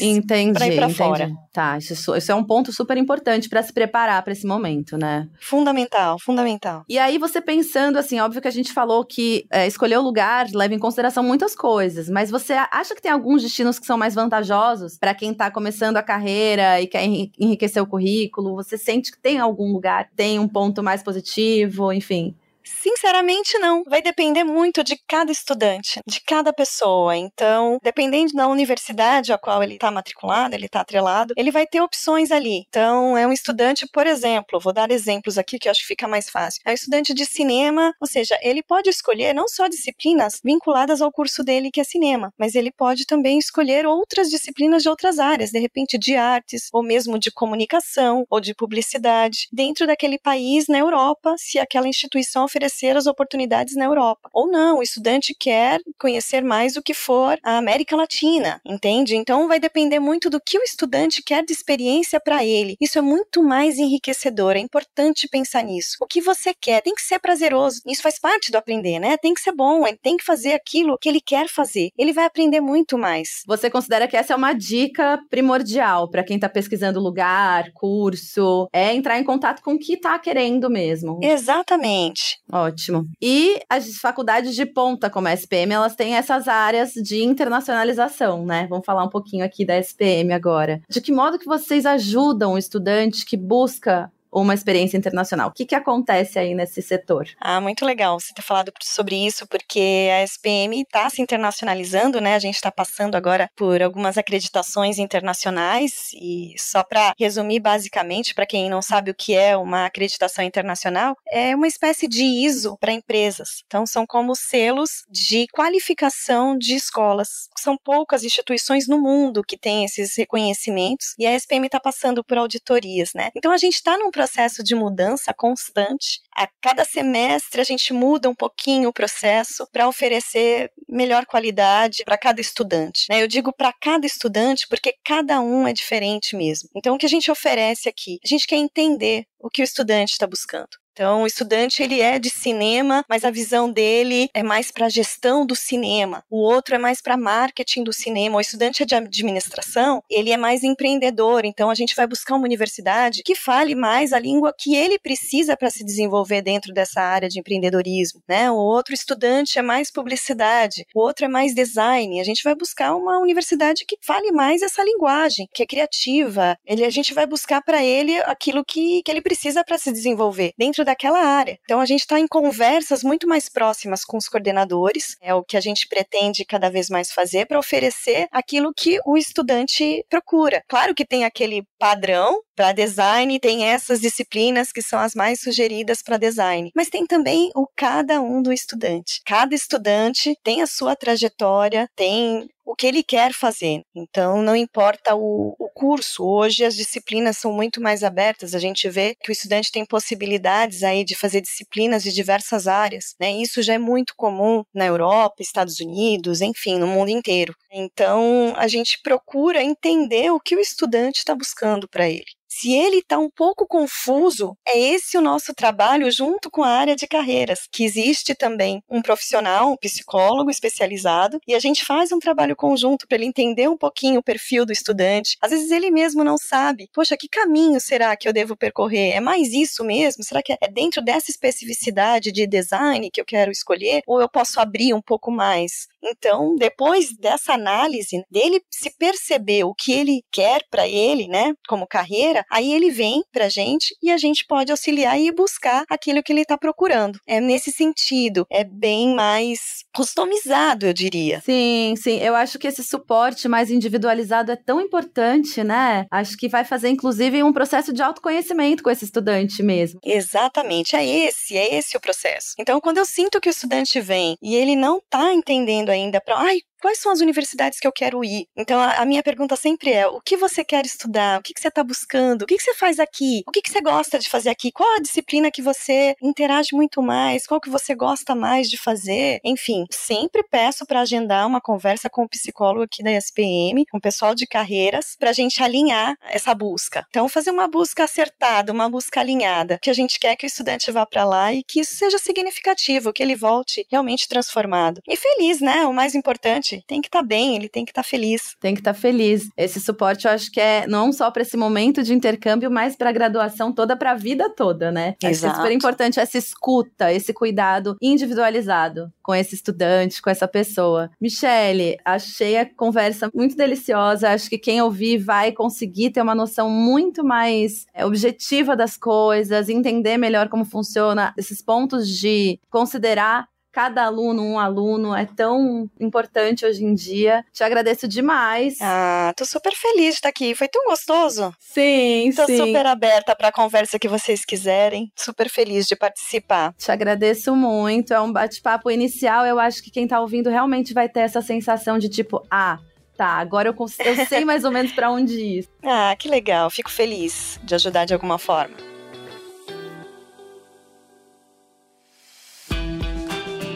para 0.53 0.67
ir 0.67 0.75
para 0.75 0.89
fora. 0.89 1.31
Tá, 1.51 1.77
isso, 1.77 2.15
isso 2.15 2.31
é 2.31 2.35
um 2.35 2.43
ponto 2.43 2.71
super 2.71 2.97
importante 2.97 3.49
para 3.49 3.61
se 3.63 3.73
preparar 3.73 4.23
para 4.23 4.31
esse 4.31 4.45
momento, 4.45 4.97
né? 4.97 5.27
Fundamental, 5.41 6.17
fundamental. 6.19 6.85
E 6.91 6.99
aí 6.99 7.17
você 7.17 7.39
pensando 7.39 7.97
assim, 7.97 8.19
óbvio 8.19 8.41
que 8.41 8.49
a 8.49 8.51
gente 8.51 8.73
falou 8.73 9.05
que 9.05 9.45
é, 9.49 9.65
escolher 9.65 9.97
o 9.97 10.01
lugar 10.01 10.47
leva 10.53 10.73
em 10.73 10.77
consideração 10.77 11.23
muitas 11.23 11.55
coisas, 11.55 12.09
mas 12.09 12.29
você 12.29 12.51
acha 12.69 12.93
que 12.93 13.01
tem 13.01 13.09
alguns 13.09 13.41
destinos 13.41 13.79
que 13.79 13.85
são 13.85 13.97
mais 13.97 14.13
vantajosos 14.13 14.97
para 14.97 15.15
quem 15.15 15.31
está 15.31 15.49
começando 15.49 15.95
a 15.95 16.03
carreira 16.03 16.81
e 16.81 16.87
quer 16.87 17.05
enriquecer 17.05 17.81
o 17.81 17.87
currículo? 17.87 18.55
Você 18.55 18.77
sente 18.77 19.09
que 19.09 19.17
tem 19.17 19.39
algum 19.39 19.71
lugar, 19.71 20.09
tem 20.17 20.37
um 20.37 20.49
ponto 20.49 20.83
mais 20.83 21.01
positivo, 21.01 21.93
enfim? 21.93 22.35
Sinceramente, 22.63 23.57
não. 23.57 23.83
Vai 23.87 24.01
depender 24.01 24.43
muito 24.43 24.83
de 24.83 24.97
cada 25.07 25.31
estudante, 25.31 25.99
de 26.05 26.21
cada 26.21 26.53
pessoa. 26.53 27.15
Então, 27.15 27.77
dependendo 27.81 28.33
da 28.33 28.47
universidade 28.47 29.33
a 29.33 29.37
qual 29.37 29.63
ele 29.63 29.75
está 29.75 29.89
matriculado, 29.91 30.55
ele 30.55 30.65
está 30.65 30.81
atrelado, 30.81 31.33
ele 31.37 31.51
vai 31.51 31.65
ter 31.65 31.81
opções 31.81 32.31
ali. 32.31 32.65
Então, 32.67 33.17
é 33.17 33.25
um 33.25 33.33
estudante, 33.33 33.87
por 33.91 34.05
exemplo, 34.07 34.59
vou 34.59 34.73
dar 34.73 34.91
exemplos 34.91 35.37
aqui 35.37 35.57
que 35.57 35.67
eu 35.67 35.71
acho 35.71 35.81
que 35.81 35.87
fica 35.87 36.07
mais 36.07 36.29
fácil. 36.29 36.61
É 36.65 36.71
um 36.71 36.73
estudante 36.73 37.13
de 37.13 37.25
cinema, 37.25 37.93
ou 37.99 38.07
seja, 38.07 38.37
ele 38.41 38.61
pode 38.63 38.89
escolher 38.89 39.33
não 39.33 39.47
só 39.47 39.67
disciplinas 39.67 40.39
vinculadas 40.43 41.01
ao 41.01 41.11
curso 41.11 41.43
dele, 41.43 41.71
que 41.71 41.81
é 41.81 41.83
cinema, 41.83 42.31
mas 42.37 42.55
ele 42.55 42.71
pode 42.71 43.05
também 43.05 43.39
escolher 43.39 43.85
outras 43.85 44.29
disciplinas 44.29 44.83
de 44.83 44.89
outras 44.89 45.19
áreas, 45.19 45.51
de 45.51 45.59
repente 45.59 45.97
de 45.97 46.15
artes, 46.15 46.69
ou 46.71 46.83
mesmo 46.83 47.17
de 47.17 47.31
comunicação, 47.31 48.25
ou 48.29 48.39
de 48.39 48.53
publicidade, 48.53 49.47
dentro 49.51 49.87
daquele 49.87 50.19
país 50.19 50.67
na 50.67 50.77
Europa, 50.77 51.35
se 51.37 51.59
aquela 51.59 51.87
instituição 51.87 52.47
oferecer 52.51 52.97
as 52.97 53.07
oportunidades 53.07 53.75
na 53.75 53.85
Europa. 53.85 54.29
Ou 54.33 54.47
não, 54.47 54.79
o 54.79 54.83
estudante 54.83 55.33
quer 55.37 55.79
conhecer 55.97 56.43
mais 56.43 56.73
do 56.73 56.83
que 56.83 56.93
for 56.93 57.39
a 57.43 57.57
América 57.57 57.95
Latina, 57.95 58.59
entende? 58.65 59.15
Então 59.15 59.47
vai 59.47 59.59
depender 59.59 59.99
muito 59.99 60.29
do 60.29 60.41
que 60.41 60.57
o 60.57 60.63
estudante 60.63 61.23
quer 61.23 61.43
de 61.45 61.53
experiência 61.53 62.19
para 62.19 62.43
ele. 62.43 62.75
Isso 62.81 62.97
é 62.97 63.01
muito 63.01 63.41
mais 63.41 63.77
enriquecedor, 63.77 64.55
é 64.55 64.59
importante 64.59 65.27
pensar 65.29 65.63
nisso. 65.63 65.97
O 66.01 66.07
que 66.07 66.19
você 66.19 66.53
quer 66.53 66.81
tem 66.81 66.93
que 66.93 67.01
ser 67.01 67.19
prazeroso. 67.19 67.81
Isso 67.87 68.01
faz 68.01 68.19
parte 68.19 68.51
do 68.51 68.57
aprender, 68.57 68.99
né? 68.99 69.15
Tem 69.17 69.33
que 69.33 69.41
ser 69.41 69.53
bom, 69.53 69.87
ele 69.87 69.97
tem 70.01 70.17
que 70.17 70.25
fazer 70.25 70.53
aquilo 70.53 70.97
que 70.99 71.07
ele 71.07 71.21
quer 71.21 71.47
fazer. 71.47 71.89
Ele 71.97 72.11
vai 72.11 72.25
aprender 72.25 72.59
muito 72.59 72.97
mais. 72.97 73.43
Você 73.47 73.69
considera 73.69 74.07
que 74.07 74.17
essa 74.17 74.33
é 74.33 74.35
uma 74.35 74.53
dica 74.53 75.19
primordial 75.29 76.09
para 76.09 76.23
quem 76.23 76.35
está 76.35 76.49
pesquisando 76.49 76.99
lugar, 76.99 77.71
curso, 77.73 78.67
é 78.73 78.93
entrar 78.93 79.19
em 79.19 79.23
contato 79.23 79.61
com 79.61 79.73
o 79.73 79.79
que 79.79 79.93
está 79.93 80.19
querendo 80.19 80.69
mesmo. 80.69 81.19
Exatamente. 81.21 82.40
Ótimo. 82.51 83.07
E 83.21 83.59
as 83.69 83.95
faculdades 83.97 84.55
de 84.55 84.65
ponta, 84.65 85.09
como 85.09 85.27
a 85.27 85.33
SPM, 85.33 85.73
elas 85.73 85.95
têm 85.95 86.15
essas 86.15 86.47
áreas 86.47 86.91
de 86.93 87.23
internacionalização, 87.23 88.45
né? 88.45 88.67
Vamos 88.69 88.85
falar 88.85 89.03
um 89.03 89.09
pouquinho 89.09 89.45
aqui 89.45 89.65
da 89.65 89.77
SPM 89.77 90.33
agora. 90.33 90.81
De 90.89 90.99
que 90.99 91.11
modo 91.11 91.39
que 91.39 91.45
vocês 91.45 91.85
ajudam 91.85 92.53
o 92.53 92.57
estudante 92.57 93.25
que 93.25 93.37
busca 93.37 94.11
uma 94.31 94.53
experiência 94.53 94.97
internacional. 94.97 95.49
O 95.49 95.51
que, 95.51 95.65
que 95.65 95.75
acontece 95.75 96.39
aí 96.39 96.55
nesse 96.55 96.81
setor? 96.81 97.27
Ah, 97.39 97.59
muito 97.59 97.85
legal 97.85 98.19
você 98.19 98.33
ter 98.33 98.41
falado 98.41 98.71
sobre 98.81 99.15
isso, 99.15 99.45
porque 99.47 100.09
a 100.11 100.23
SPM 100.23 100.81
está 100.81 101.09
se 101.09 101.21
internacionalizando, 101.21 102.21
né? 102.21 102.35
A 102.35 102.39
gente 102.39 102.55
está 102.55 102.71
passando 102.71 103.15
agora 103.15 103.49
por 103.55 103.81
algumas 103.81 104.17
acreditações 104.17 104.97
internacionais 104.97 106.11
e 106.13 106.53
só 106.57 106.83
para 106.83 107.13
resumir 107.19 107.59
basicamente, 107.59 108.33
para 108.33 108.45
quem 108.45 108.69
não 108.69 108.81
sabe 108.81 109.11
o 109.11 109.15
que 109.15 109.35
é 109.35 109.57
uma 109.57 109.85
acreditação 109.85 110.43
internacional, 110.43 111.17
é 111.29 111.55
uma 111.55 111.67
espécie 111.67 112.07
de 112.07 112.23
ISO 112.23 112.77
para 112.79 112.91
empresas. 112.91 113.63
Então 113.65 113.85
são 113.85 114.05
como 114.05 114.35
selos 114.35 115.03
de 115.09 115.47
qualificação 115.47 116.57
de 116.57 116.75
escolas. 116.75 117.49
São 117.57 117.77
poucas 117.77 118.23
instituições 118.23 118.87
no 118.87 118.99
mundo 118.99 119.43
que 119.43 119.57
têm 119.57 119.85
esses 119.85 120.15
reconhecimentos 120.15 121.13
e 121.17 121.25
a 121.25 121.33
SPM 121.33 121.65
está 121.65 121.79
passando 121.79 122.23
por 122.23 122.37
auditorias, 122.37 123.11
né? 123.13 123.29
Então 123.35 123.51
a 123.51 123.57
gente 123.57 123.75
está 123.75 123.97
num 123.97 124.11
processo 124.21 124.63
de 124.63 124.75
mudança 124.75 125.33
constante. 125.33 126.21
A 126.35 126.47
cada 126.61 126.85
semestre 126.85 127.59
a 127.59 127.63
gente 127.63 127.91
muda 127.91 128.29
um 128.29 128.35
pouquinho 128.35 128.89
o 128.89 128.93
processo 128.93 129.67
para 129.71 129.87
oferecer 129.87 130.71
melhor 130.87 131.25
qualidade 131.25 132.03
para 132.05 132.19
cada 132.19 132.39
estudante. 132.39 133.07
Né? 133.09 133.23
Eu 133.23 133.27
digo 133.27 133.51
para 133.51 133.73
cada 133.73 134.05
estudante 134.05 134.67
porque 134.69 134.93
cada 135.03 135.41
um 135.41 135.67
é 135.67 135.73
diferente 135.73 136.35
mesmo. 136.35 136.69
Então 136.75 136.93
o 136.93 136.99
que 136.99 137.05
a 137.07 137.09
gente 137.09 137.31
oferece 137.31 137.89
aqui? 137.89 138.19
A 138.23 138.27
gente 138.27 138.45
quer 138.45 138.57
entender 138.57 139.25
o 139.39 139.49
que 139.49 139.63
o 139.63 139.63
estudante 139.63 140.11
está 140.11 140.27
buscando. 140.27 140.80
Então, 140.93 141.23
o 141.23 141.27
estudante 141.27 141.81
ele 141.81 142.01
é 142.01 142.19
de 142.19 142.29
cinema, 142.29 143.03
mas 143.07 143.23
a 143.23 143.31
visão 143.31 143.71
dele 143.71 144.29
é 144.33 144.43
mais 144.43 144.71
para 144.71 144.89
gestão 144.89 145.45
do 145.45 145.55
cinema. 145.55 146.23
O 146.29 146.37
outro 146.37 146.75
é 146.75 146.77
mais 146.77 147.01
para 147.01 147.15
marketing 147.17 147.83
do 147.83 147.93
cinema. 147.93 148.37
O 148.37 148.41
estudante 148.41 148.83
é 148.83 148.85
de 148.85 148.95
administração, 148.95 150.03
ele 150.09 150.31
é 150.31 150.37
mais 150.37 150.63
empreendedor. 150.63 151.45
Então, 151.45 151.69
a 151.69 151.75
gente 151.75 151.95
vai 151.95 152.05
buscar 152.05 152.35
uma 152.35 152.45
universidade 152.45 153.23
que 153.23 153.35
fale 153.35 153.73
mais 153.73 154.11
a 154.11 154.19
língua 154.19 154.53
que 154.57 154.75
ele 154.75 154.99
precisa 154.99 155.55
para 155.55 155.69
se 155.69 155.83
desenvolver 155.83 156.41
dentro 156.41 156.73
dessa 156.73 157.01
área 157.01 157.29
de 157.29 157.39
empreendedorismo, 157.39 158.21
né? 158.27 158.51
O 158.51 158.55
outro 158.55 158.93
estudante 158.93 159.57
é 159.57 159.61
mais 159.61 159.91
publicidade, 159.91 160.85
o 160.93 160.99
outro 160.99 161.25
é 161.25 161.27
mais 161.27 161.55
design. 161.55 162.19
A 162.19 162.23
gente 162.23 162.43
vai 162.43 162.55
buscar 162.55 162.95
uma 162.95 163.19
universidade 163.19 163.85
que 163.85 163.97
fale 164.01 164.31
mais 164.31 164.61
essa 164.61 164.83
linguagem, 164.83 165.47
que 165.53 165.63
é 165.63 165.65
criativa. 165.65 166.57
Ele 166.65 166.83
a 166.83 166.89
gente 166.89 167.13
vai 167.13 167.25
buscar 167.25 167.61
para 167.61 167.83
ele 167.83 168.17
aquilo 168.23 168.63
que, 168.65 169.01
que 169.03 169.11
ele 169.11 169.21
precisa 169.21 169.63
para 169.63 169.77
se 169.77 169.91
desenvolver 169.91 170.53
dentro 170.57 170.80
daquela 170.83 171.19
área. 171.19 171.57
Então 171.63 171.79
a 171.79 171.85
gente 171.85 172.01
está 172.01 172.19
em 172.19 172.27
conversas 172.27 173.03
muito 173.03 173.27
mais 173.27 173.49
próximas 173.49 174.03
com 174.03 174.17
os 174.17 174.27
coordenadores, 174.27 175.15
é 175.21 175.33
o 175.33 175.43
que 175.43 175.57
a 175.57 175.61
gente 175.61 175.87
pretende 175.87 176.45
cada 176.45 176.69
vez 176.69 176.89
mais 176.89 177.11
fazer 177.11 177.45
para 177.45 177.59
oferecer 177.59 178.27
aquilo 178.31 178.73
que 178.75 178.99
o 179.05 179.17
estudante 179.17 180.05
procura. 180.09 180.63
Claro 180.67 180.95
que 180.95 181.05
tem 181.05 181.25
aquele 181.25 181.63
padrão 181.79 182.39
para 182.61 182.73
design, 182.73 183.39
tem 183.39 183.65
essas 183.65 183.99
disciplinas 183.99 184.71
que 184.71 184.83
são 184.83 184.99
as 184.99 185.15
mais 185.15 185.39
sugeridas 185.41 186.03
para 186.03 186.17
design, 186.17 186.71
mas 186.75 186.89
tem 186.89 187.07
também 187.07 187.49
o 187.55 187.65
cada 187.75 188.21
um 188.21 188.39
do 188.39 188.53
estudante. 188.53 189.19
Cada 189.25 189.55
estudante 189.55 190.37
tem 190.43 190.61
a 190.61 190.67
sua 190.67 190.95
trajetória, 190.95 191.89
tem 191.95 192.47
o 192.63 192.75
que 192.75 192.87
ele 192.87 193.03
quer 193.03 193.33
fazer. 193.33 193.81
Então, 193.95 194.41
não 194.41 194.55
importa 194.55 195.15
o, 195.15 195.55
o, 195.59 195.69
curso. 195.69 196.23
Hoje, 196.23 196.63
as 196.63 196.75
disciplinas 196.75 197.37
são 197.37 197.51
muito 197.51 197.81
mais 197.81 198.03
abertas. 198.03 198.53
A 198.55 198.59
gente 198.59 198.87
vê 198.89 199.15
que 199.21 199.29
o 199.29 199.33
estudante 199.33 199.71
tem 199.71 199.85
possibilidades 199.85 200.83
aí 200.83 201.03
de 201.03 201.15
fazer 201.15 201.41
disciplinas 201.41 202.03
de 202.03 202.13
diversas 202.13 202.67
áreas. 202.67 203.15
Né? 203.19 203.31
Isso 203.33 203.61
já 203.61 203.73
é 203.73 203.77
muito 203.77 204.13
comum 204.15 204.63
na 204.73 204.85
Europa, 204.85 205.41
Estados 205.41 205.79
Unidos, 205.79 206.41
enfim, 206.41 206.77
no 206.77 206.87
mundo 206.87 207.09
inteiro. 207.09 207.53
Então, 207.71 208.53
a 208.55 208.67
gente 208.67 209.01
procura 209.01 209.63
entender 209.63 210.31
o 210.31 210.39
que 210.39 210.55
o 210.55 210.59
estudante 210.59 211.17
está 211.17 211.35
buscando 211.35 211.89
para 211.89 212.07
ele. 212.07 212.25
Se 212.53 212.73
ele 212.73 212.97
está 212.97 213.17
um 213.17 213.29
pouco 213.29 213.65
confuso, 213.65 214.57
é 214.67 214.77
esse 214.77 215.17
o 215.17 215.21
nosso 215.21 215.53
trabalho 215.53 216.11
junto 216.11 216.51
com 216.51 216.63
a 216.63 216.67
área 216.69 216.97
de 216.97 217.07
carreiras, 217.07 217.61
que 217.71 217.85
existe 217.85 218.35
também 218.35 218.83
um 218.89 219.01
profissional, 219.01 219.71
um 219.71 219.77
psicólogo 219.77 220.51
especializado, 220.51 221.39
e 221.47 221.55
a 221.55 221.59
gente 221.59 221.85
faz 221.85 222.11
um 222.11 222.19
trabalho 222.19 222.53
conjunto 222.53 223.07
para 223.07 223.17
ele 223.17 223.25
entender 223.25 223.69
um 223.69 223.77
pouquinho 223.77 224.19
o 224.19 224.23
perfil 224.23 224.65
do 224.65 224.73
estudante. 224.73 225.37
Às 225.41 225.51
vezes 225.51 225.71
ele 225.71 225.89
mesmo 225.89 226.25
não 226.25 226.37
sabe, 226.37 226.89
poxa, 226.93 227.15
que 227.15 227.29
caminho 227.29 227.79
será 227.79 228.17
que 228.17 228.27
eu 228.27 228.33
devo 228.33 228.57
percorrer? 228.57 229.11
É 229.11 229.21
mais 229.21 229.53
isso 229.53 229.81
mesmo? 229.85 230.21
Será 230.21 230.43
que 230.43 230.51
é 230.51 230.67
dentro 230.67 231.01
dessa 231.01 231.31
especificidade 231.31 232.33
de 232.33 232.45
design 232.45 233.09
que 233.09 233.21
eu 233.21 233.25
quero 233.25 233.49
escolher? 233.49 234.01
Ou 234.05 234.19
eu 234.19 234.27
posso 234.27 234.59
abrir 234.59 234.93
um 234.93 235.01
pouco 235.01 235.31
mais? 235.31 235.87
Então, 236.03 236.55
depois 236.55 237.15
dessa 237.15 237.53
análise 237.53 238.25
dele 238.29 238.61
se 238.69 238.89
perceber 238.89 239.63
o 239.63 239.73
que 239.73 239.91
ele 239.91 240.23
quer 240.31 240.65
para 240.69 240.87
ele, 240.87 241.27
né, 241.27 241.53
como 241.67 241.87
carreira, 241.87 242.40
aí 242.49 242.73
ele 242.73 242.89
vem 242.89 243.23
para 243.31 243.45
a 243.45 243.49
gente 243.49 243.95
e 244.01 244.11
a 244.11 244.17
gente 244.17 244.45
pode 244.45 244.71
auxiliar 244.71 245.19
e 245.19 245.31
buscar 245.31 245.83
aquilo 245.89 246.23
que 246.23 246.31
ele 246.31 246.41
está 246.41 246.57
procurando. 246.57 247.19
É 247.27 247.39
nesse 247.39 247.71
sentido, 247.71 248.45
é 248.49 248.63
bem 248.63 249.15
mais 249.15 249.83
customizado, 249.93 250.85
eu 250.85 250.93
diria. 250.93 251.41
Sim, 251.41 251.95
sim. 251.97 252.17
Eu 252.19 252.35
acho 252.35 252.57
que 252.57 252.67
esse 252.67 252.83
suporte 252.83 253.47
mais 253.47 253.69
individualizado 253.69 254.51
é 254.51 254.55
tão 254.55 254.81
importante, 254.81 255.63
né? 255.63 256.05
Acho 256.11 256.37
que 256.37 256.47
vai 256.47 256.63
fazer, 256.63 256.89
inclusive, 256.89 257.43
um 257.43 257.53
processo 257.53 257.93
de 257.93 258.01
autoconhecimento 258.01 258.83
com 258.83 258.89
esse 258.89 259.05
estudante 259.05 259.61
mesmo. 259.63 259.99
Exatamente. 260.03 260.95
É 260.95 261.05
esse, 261.05 261.57
é 261.57 261.75
esse 261.75 261.97
o 261.97 261.99
processo. 261.99 262.53
Então, 262.59 262.79
quando 262.79 262.97
eu 262.97 263.05
sinto 263.05 263.39
que 263.39 263.49
o 263.49 263.51
estudante 263.51 263.99
vem 263.99 264.37
e 264.41 264.55
ele 264.55 264.75
não 264.75 264.97
está 264.97 265.33
entendendo 265.33 265.89
ainda 265.89 266.21
para, 266.21 266.37
ai, 266.37 266.59
quais 266.81 266.99
são 266.99 267.11
as 267.11 267.21
universidades 267.21 267.79
que 267.79 267.87
eu 267.87 267.91
quero 267.91 268.23
ir? 268.23 268.47
Então, 268.57 268.79
a, 268.79 268.95
a 268.95 269.05
minha 269.05 269.23
pergunta 269.23 269.55
sempre 269.55 269.91
é: 269.91 270.07
o 270.07 270.19
que 270.19 270.35
você 270.35 270.63
quer 270.63 270.85
estudar? 270.85 271.39
O 271.39 271.43
que, 271.43 271.53
que 271.53 271.61
você 271.61 271.67
está 271.67 271.83
buscando? 271.83 272.41
O 272.41 272.45
que, 272.45 272.57
que 272.57 272.63
você 272.63 272.73
faz 272.73 272.99
aqui? 272.99 273.43
O 273.47 273.51
que, 273.51 273.61
que 273.61 273.71
você 273.71 273.81
gosta 273.81 274.17
de 274.19 274.29
fazer 274.29 274.49
aqui? 274.49 274.71
Qual 274.71 274.97
a 274.97 274.99
disciplina 275.01 275.51
que 275.51 275.61
você 275.61 276.15
interage 276.21 276.69
muito 276.73 277.01
mais? 277.01 277.45
Qual 277.45 277.61
que 277.61 277.69
você 277.69 277.93
gosta 277.93 278.35
mais 278.35 278.69
de 278.69 278.77
fazer? 278.77 279.39
Enfim, 279.43 279.85
sempre 279.91 280.43
peço 280.43 280.85
para 280.85 281.01
agendar 281.01 281.47
uma 281.47 281.61
conversa 281.61 282.09
com 282.09 282.23
o 282.23 282.29
psicólogo 282.29 282.83
aqui 282.83 283.03
da 283.03 283.11
SPM, 283.11 283.85
com 283.85 283.97
o 283.97 284.01
pessoal 284.01 284.33
de 284.33 284.47
carreiras, 284.47 285.15
para 285.19 285.29
a 285.29 285.33
gente 285.33 285.61
alinhar 285.61 286.17
essa 286.23 286.53
busca. 286.55 287.05
Então, 287.09 287.29
fazer 287.29 287.51
uma 287.51 287.67
busca 287.67 288.03
acertada, 288.03 288.71
uma 288.71 288.89
busca 288.89 289.19
alinhada, 289.19 289.77
que 289.81 289.89
a 289.89 289.93
gente 289.93 290.19
quer 290.19 290.35
que 290.35 290.45
o 290.45 290.47
estudante 290.47 290.91
vá 290.91 291.05
para 291.05 291.23
lá 291.23 291.53
e 291.53 291.63
que 291.63 291.81
isso 291.81 291.95
seja 291.95 292.17
significativo, 292.17 293.13
que 293.13 293.21
ele 293.21 293.35
volte 293.35 293.85
realmente 293.89 294.27
transformado. 294.27 295.01
E 295.07 295.15
feliz, 295.15 295.61
né? 295.61 295.85
O 295.85 295.93
mais 295.93 296.15
importante 296.15 296.70
tem 296.87 297.01
que 297.01 297.07
estar 297.07 297.21
tá 297.21 297.25
bem, 297.25 297.55
ele 297.55 297.69
tem 297.69 297.85
que 297.85 297.91
estar 297.91 298.03
tá 298.03 298.07
feliz. 298.07 298.55
Tem 298.59 298.73
que 298.73 298.81
estar 298.81 298.93
tá 298.93 298.99
feliz. 298.99 299.49
Esse 299.57 299.79
suporte 299.79 300.25
eu 300.25 300.31
acho 300.31 300.51
que 300.51 300.59
é 300.59 300.87
não 300.87 301.11
só 301.11 301.29
para 301.31 301.41
esse 301.41 301.57
momento 301.57 302.03
de 302.03 302.13
intercâmbio, 302.13 302.71
mas 302.71 302.95
para 302.95 303.09
a 303.09 303.13
graduação 303.13 303.71
toda, 303.71 303.95
para 303.95 304.11
a 304.11 304.15
vida 304.15 304.49
toda, 304.49 304.91
né? 304.91 305.15
Exato. 305.21 305.45
Acho 305.45 305.45
é 305.45 305.55
super 305.55 305.71
importante 305.71 306.19
essa 306.19 306.37
escuta, 306.37 307.11
esse 307.11 307.33
cuidado 307.33 307.95
individualizado 308.01 309.11
com 309.21 309.33
esse 309.33 309.55
estudante, 309.55 310.21
com 310.21 310.29
essa 310.29 310.47
pessoa. 310.47 311.09
Michele, 311.19 311.97
achei 312.03 312.57
a 312.57 312.65
conversa 312.65 313.29
muito 313.33 313.55
deliciosa. 313.55 314.29
Acho 314.29 314.49
que 314.49 314.57
quem 314.57 314.81
ouvir 314.81 315.17
vai 315.17 315.51
conseguir 315.51 316.11
ter 316.11 316.21
uma 316.21 316.35
noção 316.35 316.69
muito 316.69 317.23
mais 317.23 317.85
é, 317.93 318.05
objetiva 318.05 318.75
das 318.75 318.97
coisas, 318.97 319.69
entender 319.69 320.17
melhor 320.17 320.49
como 320.49 320.65
funciona 320.65 321.33
esses 321.37 321.61
pontos 321.61 322.07
de 322.09 322.59
considerar 322.69 323.47
cada 323.71 324.05
aluno 324.05 324.43
um 324.43 324.59
aluno 324.59 325.15
é 325.15 325.25
tão 325.25 325.89
importante 325.99 326.65
hoje 326.65 326.83
em 326.83 326.93
dia. 326.93 327.43
Te 327.53 327.63
agradeço 327.63 328.07
demais. 328.07 328.77
Ah, 328.81 329.33
tô 329.35 329.45
super 329.45 329.73
feliz 329.73 330.09
de 330.09 330.15
estar 330.15 330.29
aqui. 330.29 330.53
Foi 330.53 330.67
tão 330.67 330.85
gostoso. 330.85 331.53
Sim, 331.59 332.31
tô 332.35 332.45
sim. 332.45 332.57
Tô 332.57 332.65
super 332.67 332.85
aberta 332.85 333.35
para 333.35 333.47
a 333.47 333.51
conversa 333.51 333.97
que 333.97 334.07
vocês 334.07 334.43
quiserem. 334.43 335.11
Super 335.15 335.49
feliz 335.49 335.87
de 335.87 335.95
participar. 335.95 336.73
Te 336.77 336.91
agradeço 336.91 337.55
muito. 337.55 338.13
É 338.13 338.19
um 338.19 338.31
bate-papo 338.31 338.91
inicial. 338.91 339.45
Eu 339.45 339.59
acho 339.59 339.81
que 339.81 339.91
quem 339.91 340.07
tá 340.07 340.19
ouvindo 340.19 340.49
realmente 340.49 340.93
vai 340.93 341.07
ter 341.07 341.21
essa 341.21 341.41
sensação 341.41 341.97
de 341.97 342.09
tipo, 342.09 342.45
ah, 342.49 342.79
tá, 343.15 343.27
agora 343.27 343.69
eu, 343.69 343.75
eu 344.05 344.25
sei 344.25 344.43
mais 344.45 344.63
ou 344.63 344.71
menos 344.71 344.91
para 344.91 345.11
onde 345.11 345.39
ir. 345.39 345.67
Ah, 345.83 346.15
que 346.17 346.27
legal. 346.27 346.69
Fico 346.69 346.89
feliz 346.89 347.59
de 347.63 347.75
ajudar 347.75 348.05
de 348.05 348.13
alguma 348.13 348.37
forma. 348.37 348.75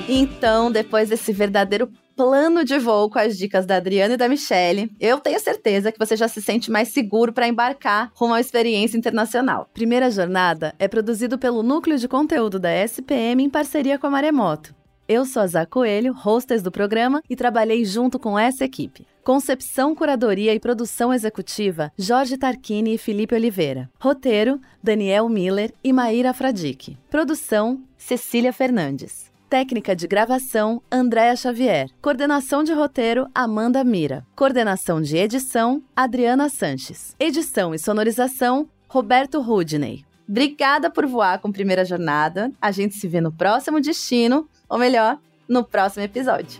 Então, 0.07 0.71
depois 0.71 1.09
desse 1.09 1.33
verdadeiro 1.33 1.91
plano 2.15 2.63
de 2.63 2.77
voo 2.77 3.09
com 3.09 3.19
as 3.19 3.37
dicas 3.37 3.65
da 3.65 3.77
Adriana 3.77 4.13
e 4.13 4.17
da 4.17 4.29
Michelle, 4.29 4.91
eu 4.99 5.19
tenho 5.19 5.39
certeza 5.39 5.91
que 5.91 5.99
você 5.99 6.15
já 6.15 6.27
se 6.27 6.41
sente 6.41 6.71
mais 6.71 6.89
seguro 6.89 7.33
para 7.33 7.47
embarcar 7.47 8.11
rumo 8.13 8.35
à 8.35 8.39
experiência 8.39 8.97
internacional. 8.97 9.67
Primeira 9.73 10.09
Jornada 10.11 10.73
é 10.77 10.87
produzido 10.87 11.37
pelo 11.37 11.63
Núcleo 11.63 11.97
de 11.97 12.07
Conteúdo 12.07 12.59
da 12.59 12.71
SPM 12.71 13.43
em 13.43 13.49
parceria 13.49 13.97
com 13.97 14.07
a 14.07 14.11
Maremoto. 14.11 14.73
Eu 15.07 15.25
sou 15.25 15.41
a 15.41 15.47
Zá 15.47 15.65
Coelho, 15.65 16.15
hostess 16.25 16.63
do 16.63 16.71
programa, 16.71 17.21
e 17.29 17.35
trabalhei 17.35 17.83
junto 17.83 18.17
com 18.17 18.39
essa 18.39 18.63
equipe. 18.65 19.05
Concepção, 19.23 19.93
curadoria 19.93 20.53
e 20.53 20.59
produção 20.59 21.13
executiva, 21.13 21.91
Jorge 21.97 22.37
Tarquini 22.37 22.93
e 22.93 22.97
Felipe 22.97 23.35
Oliveira. 23.35 23.89
Roteiro, 23.99 24.59
Daniel 24.81 25.27
Miller 25.29 25.73
e 25.83 25.91
Maíra 25.91 26.33
Fradique. 26.33 26.97
Produção, 27.09 27.81
Cecília 27.97 28.53
Fernandes. 28.53 29.24
Técnica 29.55 29.95
de 29.95 30.05
gravação, 30.05 30.81
Andréa 30.91 31.33
Xavier. 31.33 31.89
Coordenação 32.01 32.61
de 32.61 32.73
roteiro, 32.73 33.25
Amanda 33.33 33.85
Mira. 33.85 34.27
Coordenação 34.35 35.01
de 35.01 35.15
edição, 35.15 35.81
Adriana 35.95 36.49
Sanches. 36.49 37.15
Edição 37.17 37.73
e 37.73 37.79
sonorização, 37.79 38.67
Roberto 38.89 39.39
Rudney. 39.39 40.03
Obrigada 40.27 40.91
por 40.91 41.05
voar 41.05 41.39
com 41.39 41.53
Primeira 41.53 41.85
Jornada. 41.85 42.51
A 42.61 42.69
gente 42.69 42.95
se 42.95 43.07
vê 43.07 43.21
no 43.21 43.31
próximo 43.31 43.79
destino, 43.79 44.45
ou 44.67 44.77
melhor, 44.77 45.17
no 45.47 45.63
próximo 45.63 46.03
episódio. 46.03 46.59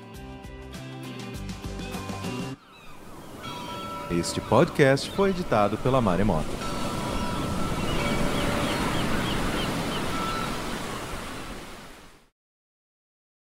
Este 4.09 4.39
podcast 4.39 5.11
foi 5.11 5.31
editado 5.31 5.77
pela 5.79 5.99
Maremoto. 5.99 6.74